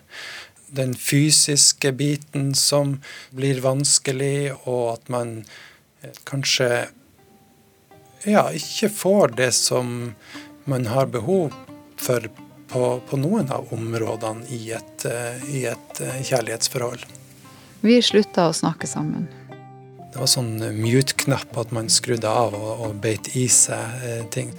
[0.75, 2.97] Den fysiske biten som
[3.36, 5.38] blir vanskelig, og at man
[6.04, 6.69] eh, kanskje
[8.25, 10.15] ja, ikke får det som
[10.65, 11.54] man har behov
[12.01, 12.28] for
[12.67, 17.06] på, på noen av områdene i et, eh, i et eh, kjærlighetsforhold.
[17.82, 19.28] Vi slutta å snakke sammen.
[20.14, 24.54] Det var sånn mute-knapp at man skrudde av og, og beit i seg eh, ting.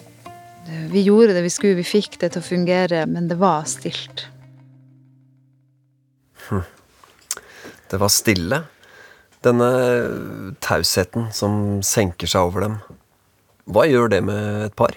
[0.93, 4.27] Vi gjorde det vi skulle, vi fikk det til å fungere, men det var stilt.
[6.49, 6.65] Hm.
[7.91, 8.63] Det var stille.
[9.47, 9.71] Denne
[10.65, 12.79] tausheten som senker seg over dem.
[13.71, 14.95] Hva gjør det med et par?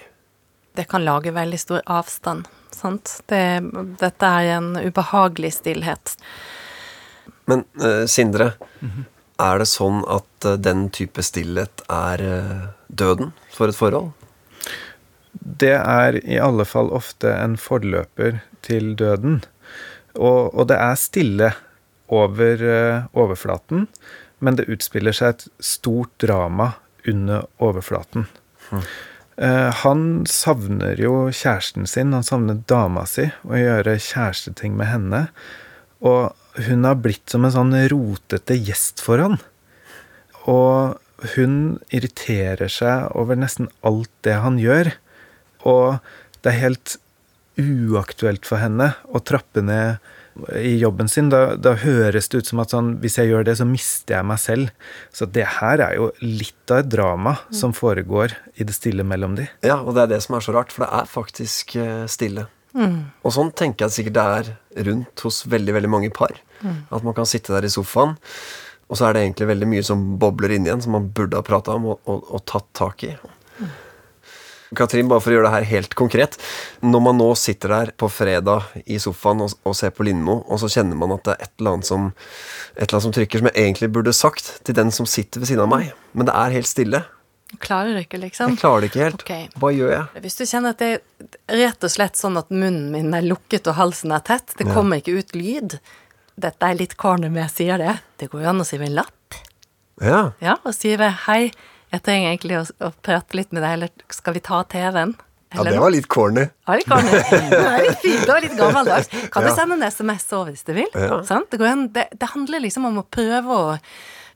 [0.74, 2.50] Det kan lage veldig stor avstand.
[2.74, 3.20] Sant?
[3.30, 3.42] Det,
[4.00, 6.14] dette er en ubehagelig stillhet.
[7.50, 9.04] Men uh, Sindre, mm -hmm.
[9.38, 14.12] er det sånn at uh, den type stillhet er uh, døden for et forhold?
[15.62, 19.42] Det er i alle fall ofte en forløper til døden.
[20.14, 21.52] Og, og det er stille
[22.08, 23.86] over overflaten,
[24.38, 26.72] men det utspiller seg et stort drama
[27.06, 28.26] under overflaten.
[28.70, 28.82] Mm.
[29.84, 35.28] Han savner jo kjæresten sin, han savner dama si, og gjøre kjæresteting med henne.
[36.02, 39.38] Og hun har blitt som en sånn rotete gjest for han.
[40.50, 40.98] Og
[41.36, 41.54] hun
[41.92, 44.94] irriterer seg over nesten alt det han gjør.
[45.68, 46.00] Og
[46.40, 46.96] det er helt
[47.60, 50.00] uaktuelt for henne å trappe ned
[50.56, 51.28] i jobben sin.
[51.32, 54.28] Da, da, høres det ut som at sånn, hvis jeg gjør det, så mister jeg
[54.30, 54.70] meg selv.
[55.12, 59.36] Så det her er jo litt av et drama som foregår i det stille mellom
[59.38, 59.48] de.
[59.66, 62.48] Ja, og det er det som er så rart, for det er faktisk eh, stille.
[62.76, 62.98] Mm.
[63.26, 66.36] Og sånn tenker jeg sikkert det er rundt hos veldig, veldig mange par.
[66.60, 66.82] Mm.
[66.92, 68.18] At man kan sitte der i sofaen
[68.90, 71.46] og så er det egentlig veldig mye som bobler inn igjen, som man burde ha
[71.46, 73.12] prata om og, og, og, tatt tak i.
[74.76, 76.36] Katrin, bare for å gjøre det her helt konkret.
[76.82, 80.60] Når man nå sitter der på fredag i sofaen og, og ser på Lindmo, og
[80.62, 82.10] så kjenner man at det er et eller, annet som,
[82.74, 85.50] et eller annet som trykker, som jeg egentlig burde sagt til den som sitter ved
[85.50, 87.02] siden av meg, men det er helt stille.
[87.58, 88.54] Klarer du ikke, liksom?
[88.54, 89.22] Jeg klarer det ikke helt.
[89.24, 89.48] Okay.
[89.58, 90.22] Hva gjør jeg?
[90.26, 93.66] Hvis du kjenner at det er rett og slett sånn at munnen min er lukket
[93.70, 95.80] og halsen er tett, det kommer ikke ut lyd,
[96.40, 97.96] dette er litt corny, når jeg sier det.
[98.22, 99.40] Det går jo an å skrive en lapp.
[100.00, 100.20] Ja.
[100.40, 101.50] ja og skrive 'Hei,
[101.90, 105.18] jeg trenger egentlig å, å prate litt med deg, eller skal vi ta TV-en?'
[105.50, 106.44] Ja, det var litt corny.
[106.46, 107.10] Ja, litt corny.
[107.10, 109.08] Det var litt fint, det var litt gammeldags.
[109.34, 110.86] Kan du sende en SMS over hvis du vil?
[110.94, 111.18] Ja.
[111.26, 111.58] Det,
[111.90, 113.72] det, det, handler liksom om å prøve å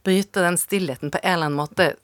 [0.05, 1.95] bryte den stillheten på en eller annen måte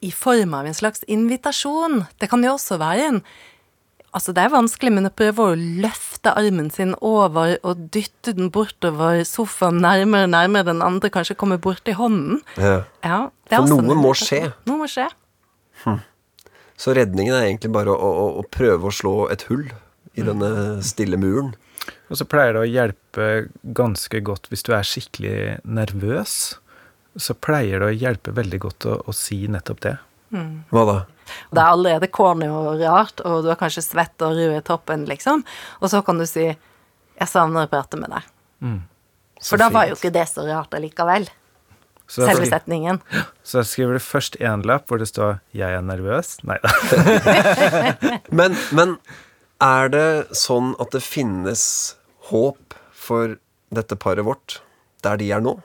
[0.00, 2.04] i form av en slags invitasjon.
[2.18, 3.26] Det kan jo også være en
[4.14, 8.52] Altså, det er vanskelig, men å prøve å løfte armen sin over og dytte den
[8.54, 12.84] bortover sofaen nærmere og nærmere den andre, kanskje komme borti hånden Ja.
[13.02, 13.18] ja
[13.50, 14.52] For noe må skje.
[14.70, 15.08] Noe må skje.
[15.82, 15.98] Hm.
[16.78, 19.66] Så redningen er egentlig bare å, å, å, prøve å slå et hull
[20.14, 20.30] i mm.
[20.30, 20.52] denne
[20.86, 21.50] stille muren.
[22.06, 23.28] Og så pleier det å hjelpe
[23.74, 26.60] ganske godt hvis du er skikkelig nervøs.
[27.16, 29.96] Så pleier det å hjelpe veldig godt å, å si nettopp det.
[30.34, 30.64] Mm.
[30.72, 30.96] Hva da?
[31.54, 35.06] Det er allerede corny og rart, og du er kanskje svett og rød i toppen,
[35.08, 35.44] liksom.
[35.80, 36.50] Og så kan du si
[37.14, 38.26] 'Jeg savner å prate med deg'.
[38.60, 38.82] Mm.
[39.42, 41.28] For da var jo ikke det så rart allikevel.
[42.06, 43.00] Så Selve setningen.
[43.44, 46.40] Så skriver du først én lapp hvor det står 'Jeg er nervøs'.
[46.44, 46.70] Nei da.
[48.38, 48.98] men, men
[49.60, 51.96] er det sånn at det finnes
[52.30, 53.36] håp for
[53.74, 54.60] dette paret vårt
[55.04, 55.60] der de er nå?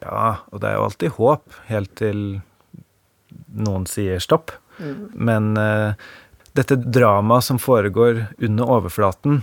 [0.00, 2.24] Ja, og det er jo alltid håp, helt til
[3.50, 4.52] noen sier stopp.
[4.80, 5.00] Mm.
[5.14, 5.96] Men uh,
[6.56, 9.42] dette dramaet som foregår under overflaten,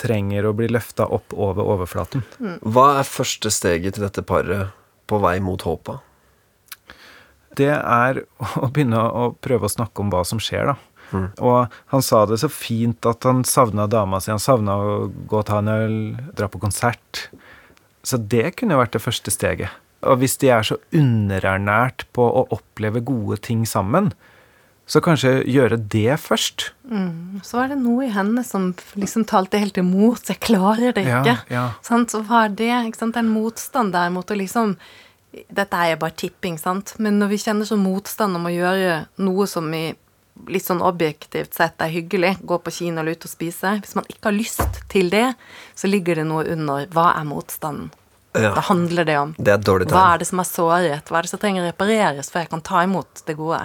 [0.00, 2.24] trenger å bli løfta opp over overflaten.
[2.42, 2.56] Mm.
[2.74, 4.74] Hva er første steget til dette paret
[5.06, 6.02] på vei mot håpet?
[7.54, 8.24] Det er
[8.62, 10.76] å begynne å prøve å snakke om hva som skjer, da.
[11.14, 11.28] Mm.
[11.46, 14.32] Og han sa det så fint at han savna dama si.
[14.32, 15.98] Han savna å gå og ta en øl,
[16.34, 17.28] dra på konsert.
[18.04, 19.70] Så det kunne vært det første steget.
[20.10, 24.12] Og hvis de er så underernært på å oppleve gode ting sammen,
[24.86, 26.68] så kanskje gjøre det først.
[26.90, 27.40] Mm.
[27.44, 30.28] Så var det noe i henne som liksom talte helt imot.
[30.28, 31.38] Jeg klarer det ikke.
[31.48, 32.04] Ja, ja.
[32.12, 33.16] Så var det ikke sant?
[33.16, 34.76] en motstand der mot å liksom
[35.50, 36.92] Dette er bare tipping, sant.
[37.02, 39.88] Men når vi kjenner så motstand om å gjøre noe som i
[40.46, 44.06] litt sånn objektivt sett er hyggelig, gå på kino eller ut og spise Hvis man
[44.10, 45.32] ikke har lyst til det,
[45.74, 46.86] så ligger det noe under.
[46.94, 47.90] Hva er motstanden?
[48.34, 48.50] Ja.
[48.56, 51.30] Da handler det om det er hva er det som er såret, hva er det
[51.30, 53.60] som trenger repareres før jeg kan ta imot det gode.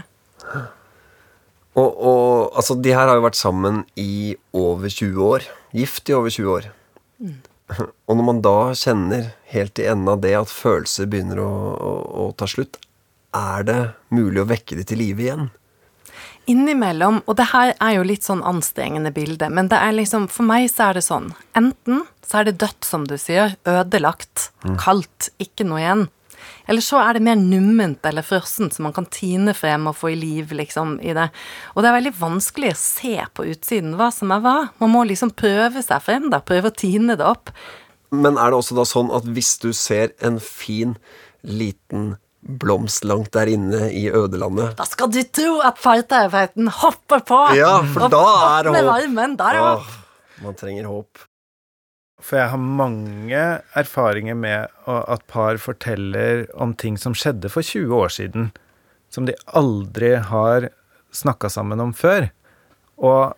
[1.79, 5.47] Og, og, altså, de her har jo vært sammen i over 20 år.
[5.73, 6.67] Gift i over 20 år.
[7.21, 7.38] Mm.
[8.10, 11.93] Og når man da kjenner helt i enden av det at følelser begynner å, å,
[12.23, 12.79] å ta slutt,
[13.38, 13.79] er det
[14.13, 15.49] mulig å vekke de til live igjen?
[16.49, 20.47] Innimellom, og det her er jo litt sånn anstrengende bilde, men det er liksom, for
[20.47, 24.78] meg så er det sånn Enten så er det dødt, som du sier, ødelagt, mm.
[24.82, 26.04] kaldt, ikke noe igjen.
[26.69, 30.12] Eller så er det mer numment eller frossent, som man kan tine frem og få
[30.13, 31.30] i liv, liksom, i det.
[31.73, 34.56] Og det er veldig vanskelig å se på utsiden hva som er hva.
[34.82, 36.41] Man må liksom prøve seg frem, da.
[36.45, 37.49] Prøve å tine det opp.
[38.13, 40.95] Men er det også da sånn at hvis du ser en fin,
[41.41, 44.78] liten blomst langt der inne i ødelandet.
[44.80, 47.39] Da skal du tro at parterapeuten hopper på!
[47.58, 48.23] Ja, for da
[48.60, 48.88] er det håp.
[48.93, 49.97] Varmen, der er håp.
[50.43, 51.25] man trenger håp.
[52.19, 53.43] For jeg har mange
[53.80, 58.49] erfaringer med at par forteller om ting som skjedde for 20 år siden,
[59.09, 60.70] som de aldri har
[61.16, 62.30] snakka sammen om før,
[62.99, 63.36] og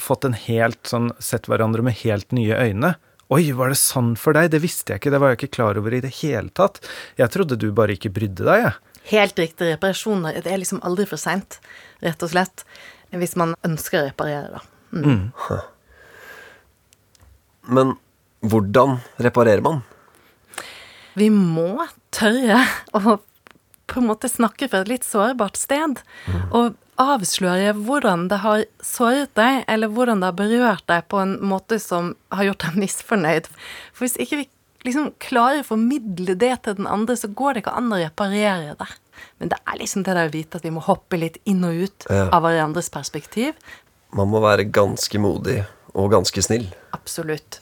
[0.00, 2.94] fått en helt sånn Sett hverandre med helt nye øyne.
[3.30, 4.50] Oi, var det sånn for deg?
[4.50, 6.80] Det visste jeg ikke, det var jeg ikke klar over i det hele tatt.
[7.20, 8.74] Jeg trodde du bare ikke brydde deg, jeg.
[9.10, 9.68] Helt riktig.
[9.70, 11.60] Reparasjoner det er liksom aldri for seint,
[12.02, 12.64] rett og slett.
[13.14, 14.64] Hvis man ønsker å reparere, da.
[14.90, 15.06] Mm.
[15.06, 15.62] Mm.
[17.70, 17.94] Men
[18.42, 19.82] hvordan reparerer man?
[21.18, 22.64] Vi må tørre
[22.94, 23.18] å
[23.90, 25.98] på en måte snakke fra et litt sårbart sted.
[26.30, 26.42] Mm.
[26.54, 31.36] Og avsløre hvordan det har såret deg, eller hvordan det har berørt deg på en
[31.50, 33.48] måte som har gjort deg misfornøyd.
[33.92, 34.48] For hvis ikke vi
[34.86, 38.76] liksom klarer å formidle det til den andre, så går det ikke an å reparere
[38.80, 38.90] det.
[39.40, 41.82] Men det er liksom det der å vite at vi må hoppe litt inn og
[41.84, 42.28] ut Ja.
[42.32, 43.54] av hverandres perspektiv.
[44.16, 46.66] Man må være ganske modig og ganske snill.
[46.96, 47.60] Absolutt.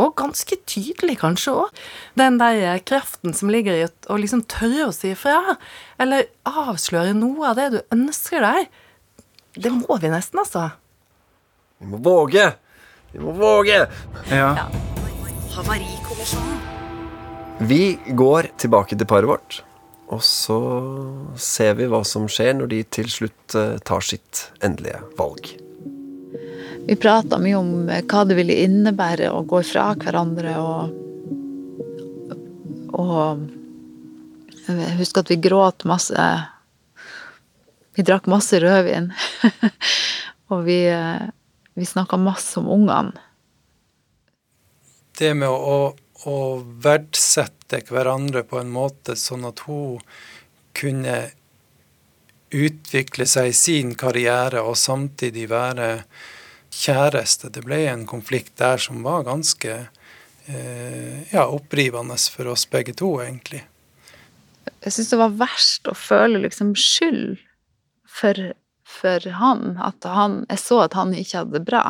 [0.00, 1.80] Og ganske tydelig, kanskje òg.
[2.16, 5.56] Den der kraften som ligger i å- liksom tørre å si ifra,
[6.00, 8.68] eller avsløre noe av det du ønsker deg.
[9.60, 10.70] Det må vi nesten, altså.
[11.80, 12.54] Vi må våge!
[13.12, 13.82] Vi må våge!
[14.30, 14.68] Ja.
[17.60, 19.58] Vi går tilbake til paret vårt,
[20.08, 20.56] og så
[21.36, 25.50] ser vi hva som skjer når de til slutt eh, tar sitt endelige valg.
[26.86, 30.98] Vi prata mye om eh, hva det ville innebære å gå ifra hverandre og
[33.00, 33.46] Og
[34.66, 36.24] jeg husker at vi gråt masse.
[37.96, 39.10] Vi drakk masse rødvin.
[40.52, 41.26] og vi, eh,
[41.74, 43.14] vi snakka masse om ungene.
[45.18, 45.92] Det med å,
[46.26, 46.36] å
[46.82, 50.00] verdsette hverandre på en måte sånn at hun
[50.76, 51.18] kunne
[52.50, 55.90] utvikle seg i sin karriere og samtidig være
[56.70, 57.50] kjæreste.
[57.52, 59.76] Det ble en konflikt der som var ganske
[60.46, 63.64] eh, ja, opprivende for oss begge to, egentlig.
[64.80, 67.40] Jeg syns det var verst å føle liksom skyld
[68.08, 68.52] for,
[68.88, 69.74] for han.
[69.82, 71.84] At han Jeg så at han ikke hadde det bra.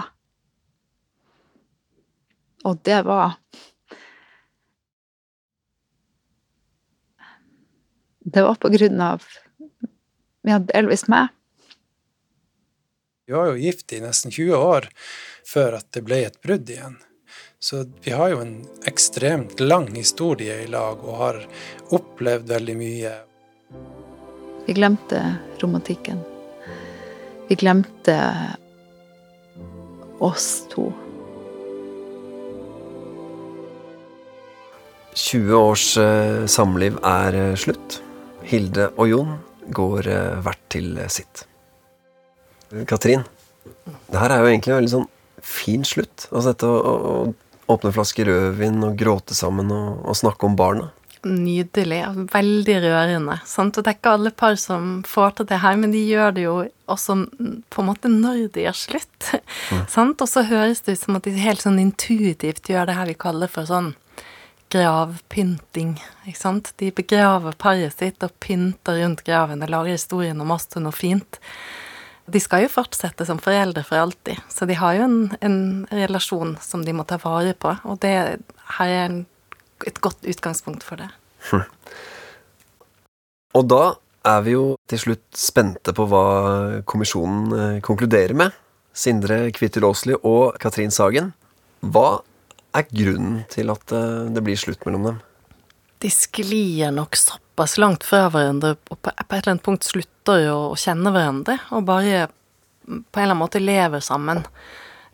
[2.65, 3.39] Og det var
[8.21, 9.25] Det var på grunn av
[10.47, 11.29] Ja, delvis meg.
[13.31, 14.89] Vi var jo gift i nesten 20 år
[15.47, 16.97] før at det ble et brudd igjen.
[17.63, 18.55] Så vi har jo en
[18.91, 21.37] ekstremt lang historie i lag og har
[21.95, 23.13] opplevd veldig mye.
[24.67, 25.21] Vi glemte
[25.61, 26.19] romantikken.
[27.47, 28.17] Vi glemte
[30.19, 30.89] oss to.
[35.15, 38.01] 20 års eh, samliv er eh, slutt.
[38.51, 39.39] Hilde og Jon
[39.71, 41.45] går eh, hvert til sitt.
[42.87, 43.25] Katrin,
[44.11, 45.09] det her er jo egentlig en veldig sånn
[45.43, 46.29] fin slutt.
[46.31, 46.95] Altså dette å, å,
[47.71, 50.91] å åpne flaske rødvin og gråte sammen og, og snakke om barna.
[51.21, 52.01] Nydelig.
[52.33, 53.37] Veldig rørende.
[53.45, 53.77] Sant?
[53.77, 56.47] Og det er ikke alle par som får til det her, men de gjør det
[56.47, 56.55] jo
[56.91, 59.33] også mm, på en måte når de gjør slutt.
[59.97, 60.23] Sant?
[60.23, 63.19] Og så høres det ut som at de helt sånn intuitivt gjør det her vi
[63.21, 63.93] kaller for sånn
[64.73, 65.99] gravpynting.
[66.31, 66.73] Ikke sant?
[66.81, 70.95] De begraver paret sitt og pynter rundt graven og lager historien om oss til noe
[70.95, 71.41] fint.
[72.31, 75.61] De skal jo fortsette som foreldre for alltid, så de har jo en, en
[75.91, 77.73] relasjon som de må ta vare på.
[77.91, 78.15] Og det
[78.79, 79.19] her er en,
[79.89, 81.11] et godt utgangspunkt for det.
[83.59, 83.83] Og da
[84.31, 86.25] er vi jo til slutt spente på hva
[86.89, 88.55] kommisjonen eh, konkluderer med.
[88.93, 91.33] Sindre Kvittil Aasli og Katrin Sagen.
[91.81, 92.21] Hva
[92.77, 95.21] er grunnen til at eh, det blir slutt mellom dem?
[96.01, 97.19] De sklir nok
[97.61, 101.59] såpass langt fra hverandre og på, et eller annet punkt slutter å, å kjenne hverandre
[101.77, 102.31] og bare
[102.87, 104.41] på en eller annen måte lever sammen.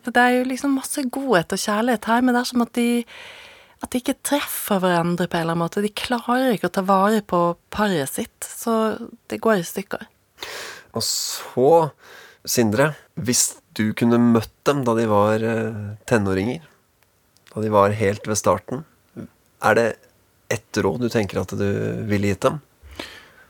[0.07, 3.03] Det er jo liksom masse godhet og kjærlighet her, men det er som at de
[3.77, 5.83] at de ikke treffer hverandre på en eller annen måte.
[5.83, 8.95] De klarer ikke å ta vare på paret sitt, så
[9.29, 10.07] det går i stykker.
[10.97, 11.69] Og så,
[12.47, 16.63] Sindre, hvis du kunne møtt dem da de var eh, tenåringer,
[17.51, 18.85] da de var helt ved starten,
[19.61, 19.87] er det
[20.49, 21.69] ett råd du tenker at du
[22.07, 22.61] ville gitt dem?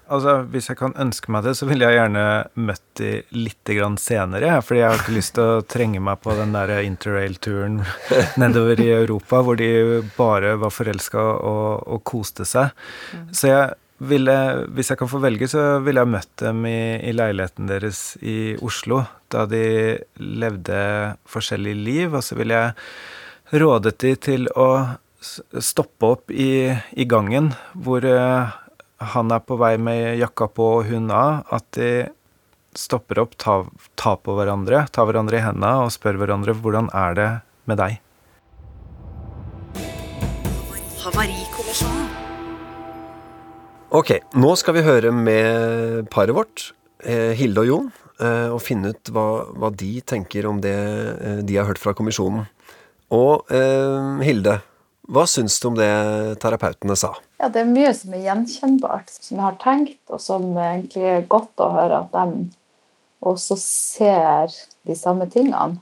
[0.07, 2.23] Altså, Hvis jeg kan ønske meg det, så ville jeg gjerne
[2.67, 4.53] møtt de litt grann senere.
[4.63, 7.81] Fordi jeg har ikke lyst til å trenge meg på den der interrail-turen
[8.41, 9.71] nedover i Europa hvor de
[10.15, 12.71] bare var forelska og, og koste seg.
[13.35, 14.37] Så jeg ville,
[14.77, 18.55] hvis jeg kan få velge, så ville jeg møtt dem i, i leiligheten deres i
[18.63, 20.79] Oslo da de levde
[21.27, 22.15] forskjellige liv.
[22.15, 24.69] Og så ville jeg rådet de til å
[25.63, 28.53] stoppe opp i, i gangen hvor uh,
[29.13, 31.91] han er på vei med jakka på og hun av, at de
[32.77, 33.65] stopper opp, tar
[33.97, 37.29] ta på hverandre, tar hverandre i hendene og spør hverandre hvordan er det
[37.69, 38.01] med deg.
[43.97, 46.71] Ok, nå skal vi høre med paret vårt,
[47.03, 50.75] eh, Hilde og Jon, eh, og finne ut hva, hva de tenker om det
[51.47, 52.45] de har hørt fra kommisjonen.
[53.15, 54.59] Og eh, Hilde,
[55.07, 55.87] hva syns du om det
[56.43, 57.13] terapeutene sa?
[57.39, 61.27] Ja, det er mye som er gjenkjennbart, som jeg har tenkt, og som egentlig er
[61.31, 62.47] godt å høre at de
[63.27, 64.55] også ser
[64.87, 65.79] de samme tingene.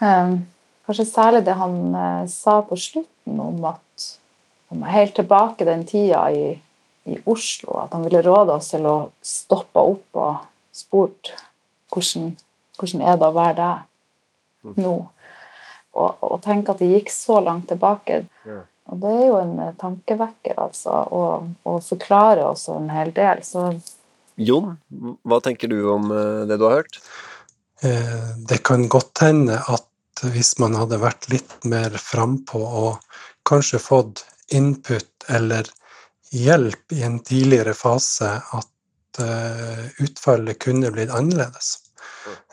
[0.00, 0.42] Um,
[0.86, 4.06] kanskje særlig det han eh, sa på slutten om at
[4.70, 6.52] om helt tilbake den tida i,
[7.10, 10.44] i Oslo, at han ville råde oss til å stoppe opp og
[10.76, 11.32] spurt
[11.90, 12.36] hvordan,
[12.78, 14.94] hvordan er det å være deg nå?
[15.98, 18.22] Og, og tenke at det gikk så langt tilbake.
[18.90, 23.42] Og det er jo en eh, tankevekker, altså, og, og forklarer også en hel del.
[23.46, 23.68] Så
[24.40, 24.72] Jon,
[25.28, 26.98] hva tenker du om eh, det du har hørt?
[27.86, 29.86] Eh, Det kan godt hende at
[30.34, 35.70] hvis man hadde vært litt mer frampå og kanskje fått input eller
[36.34, 38.68] hjelp i en tidligere fase, at
[40.00, 41.72] utfallet kunne blitt annerledes.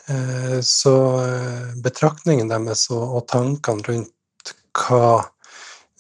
[0.10, 5.26] Eh, Så eh, betraktningen deres og, tankene rundt hva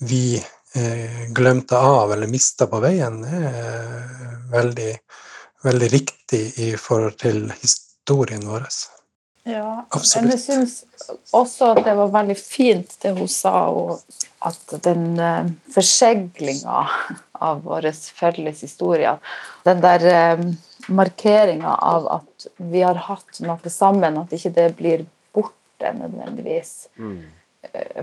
[0.07, 4.93] vi eh, glemte av eller mista på veien, er veldig,
[5.67, 8.69] veldig riktig i forhold til historien vår.
[9.47, 10.23] Ja, Absolutt.
[10.23, 13.55] men jeg syns også at det var veldig fint det hun sa,
[14.47, 15.19] at den
[15.73, 16.81] forseglinga
[17.47, 19.15] av vår felles historie,
[19.67, 20.07] den der
[20.87, 26.87] markeringa av at vi har hatt noe sammen, at ikke det blir borte nødvendigvis.
[26.97, 27.23] Mm.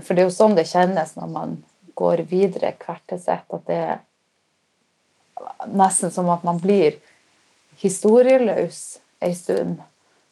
[0.01, 1.57] For det er jo sånn det kjennes når man
[1.97, 3.97] går videre hvert til sitt, at det er
[5.71, 6.99] nesten som at man blir
[7.81, 8.81] historieløs
[9.23, 9.81] ei stund.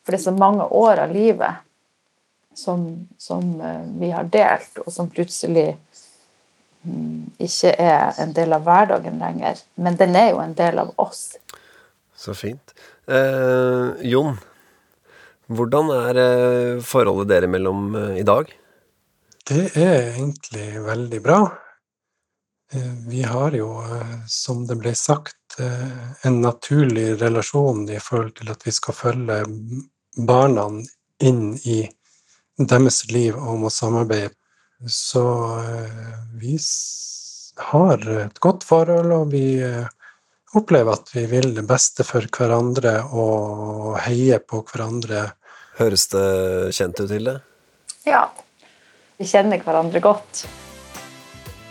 [0.03, 1.63] For det er så mange år av livet
[2.55, 5.73] som, som eh, vi har delt, og som plutselig
[6.83, 9.63] mm, ikke er en del av hverdagen lenger.
[9.75, 11.37] Men den er jo en del av oss.
[12.23, 12.71] Så fint.
[13.07, 14.37] Eh, Jon,
[15.51, 18.47] hvordan er eh, forholdet dere mellom eh, i dag?
[19.43, 21.39] Det er egentlig veldig bra.
[22.71, 23.67] Eh, Vi har jo,
[24.31, 25.37] som det ble sagt,
[26.25, 29.35] en naturlig relasjon i forhold til at vi skal følge
[30.25, 30.63] barna
[31.21, 31.83] inn i
[32.57, 34.31] deres liv og må samarbeide.
[34.89, 35.21] Så
[36.41, 36.55] vi
[37.69, 39.59] har et godt forhold, og vi
[40.57, 45.25] opplever at vi vil det beste for hverandre og heier på hverandre.
[45.79, 46.27] Høres det
[46.77, 47.39] kjent ut, Hilde?
[48.05, 48.27] Ja.
[49.17, 50.45] Vi kjenner hverandre godt.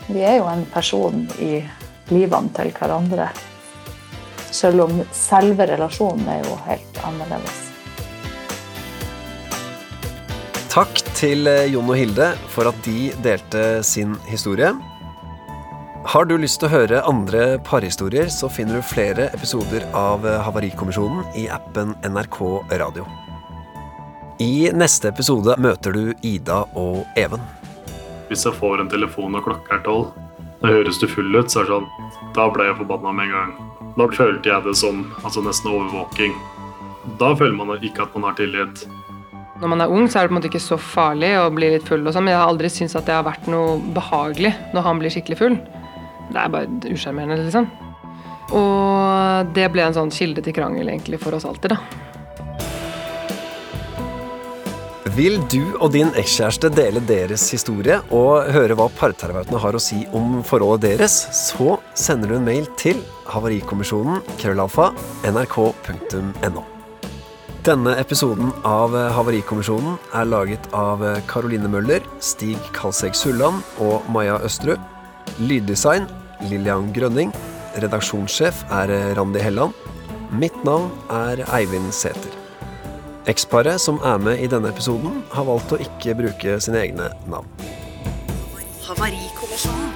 [0.09, 1.61] Vi er jo en person i
[2.11, 3.29] livene til hverandre.
[4.53, 7.61] Selv om selve relasjonen er jo helt annerledes.
[10.73, 14.73] Takk til Jon og Hilde for at de delte sin historie.
[16.05, 20.41] Har du lyst til å høre andre parhistorier, så finner du flere episoder av eh,
[20.43, 22.39] Havarikommisjonen i appen NRK
[22.81, 23.05] Radio.
[24.43, 27.45] I neste episode møter du Ida og Even.
[28.27, 30.09] Hvis jeg får en telefon og klokka er tolv,
[30.59, 33.37] da høres du full ut, så er det sånn Da ble jeg forbanna med en
[33.37, 33.53] gang.
[33.95, 36.35] Da følte jeg det som altså nesten overvåking.
[37.21, 38.83] Da føler man ikke at man har tillit.
[39.63, 41.71] Når man er ung, så er det på en måte ikke så farlig å bli
[41.77, 44.51] litt full, og sånn, men jeg har aldri syntes at det har vært noe behagelig
[44.75, 45.57] når han blir skikkelig full.
[46.33, 47.69] Det er bare usjarmerende, liksom.
[48.53, 52.11] Og det ble en sånn kilde til krangel egentlig for oss alltid, da.
[55.13, 60.07] Vil du og din ekskjæreste dele deres historie og høre hva parterapeutene har å si
[60.17, 64.89] om forholdet deres, så sender du en mail til havarikommisjonen krøllalfa
[65.29, 66.65] nrk.no.
[67.63, 74.81] Denne episoden av Havarikommisjonen er laget av Caroline Møller, Stig Kalseg Sulland og Maja Østerud.
[75.39, 76.09] Lyddesign
[76.51, 77.33] Lillian Grønning.
[77.83, 79.75] Redaksjonssjef er Randi Helland.
[80.33, 82.33] Mitt navn er Eivind Sæther.
[83.31, 87.47] Eksparet som er med i denne episoden, har valgt å ikke bruke sine egne navn.
[88.83, 89.93] Havarikommisjonen.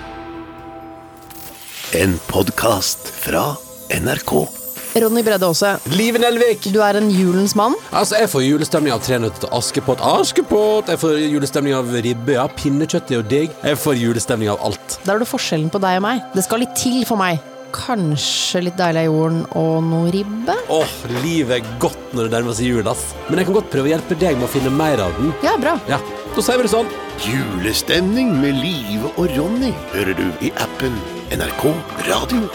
[1.96, 3.48] En podkast fra
[3.90, 4.65] NRK.
[4.96, 6.70] Ronny Bredde Aase, Live Nelvik!
[6.72, 7.74] du er en julens mann.
[7.92, 10.00] Altså, Jeg får julestemning av Tre nøtter til Askepott.
[10.00, 10.88] Askepott!
[10.88, 12.32] Jeg får julestemning av ribbe.
[12.38, 13.52] Ja, pinnekjøtt er jo digg.
[13.60, 14.96] Jeg får julestemning av alt.
[15.04, 16.22] Der er du forskjellen på deg og meg.
[16.32, 17.42] Det skal litt til for meg.
[17.76, 20.54] Kanskje litt deilig av jorden og noe ribbe?
[20.72, 20.94] Åh,
[21.26, 23.10] livet er godt når det nærmer seg jul, ass.
[23.28, 25.34] Men jeg kan godt prøve å hjelpe deg med å finne mer av den.
[25.44, 25.74] Ja, bra.
[25.90, 26.00] Ja,
[26.32, 26.88] da sier vi det sånn.
[27.26, 30.96] Julestemning med Live og Ronny hører du i appen
[31.36, 31.68] NRK
[32.08, 32.48] Radio.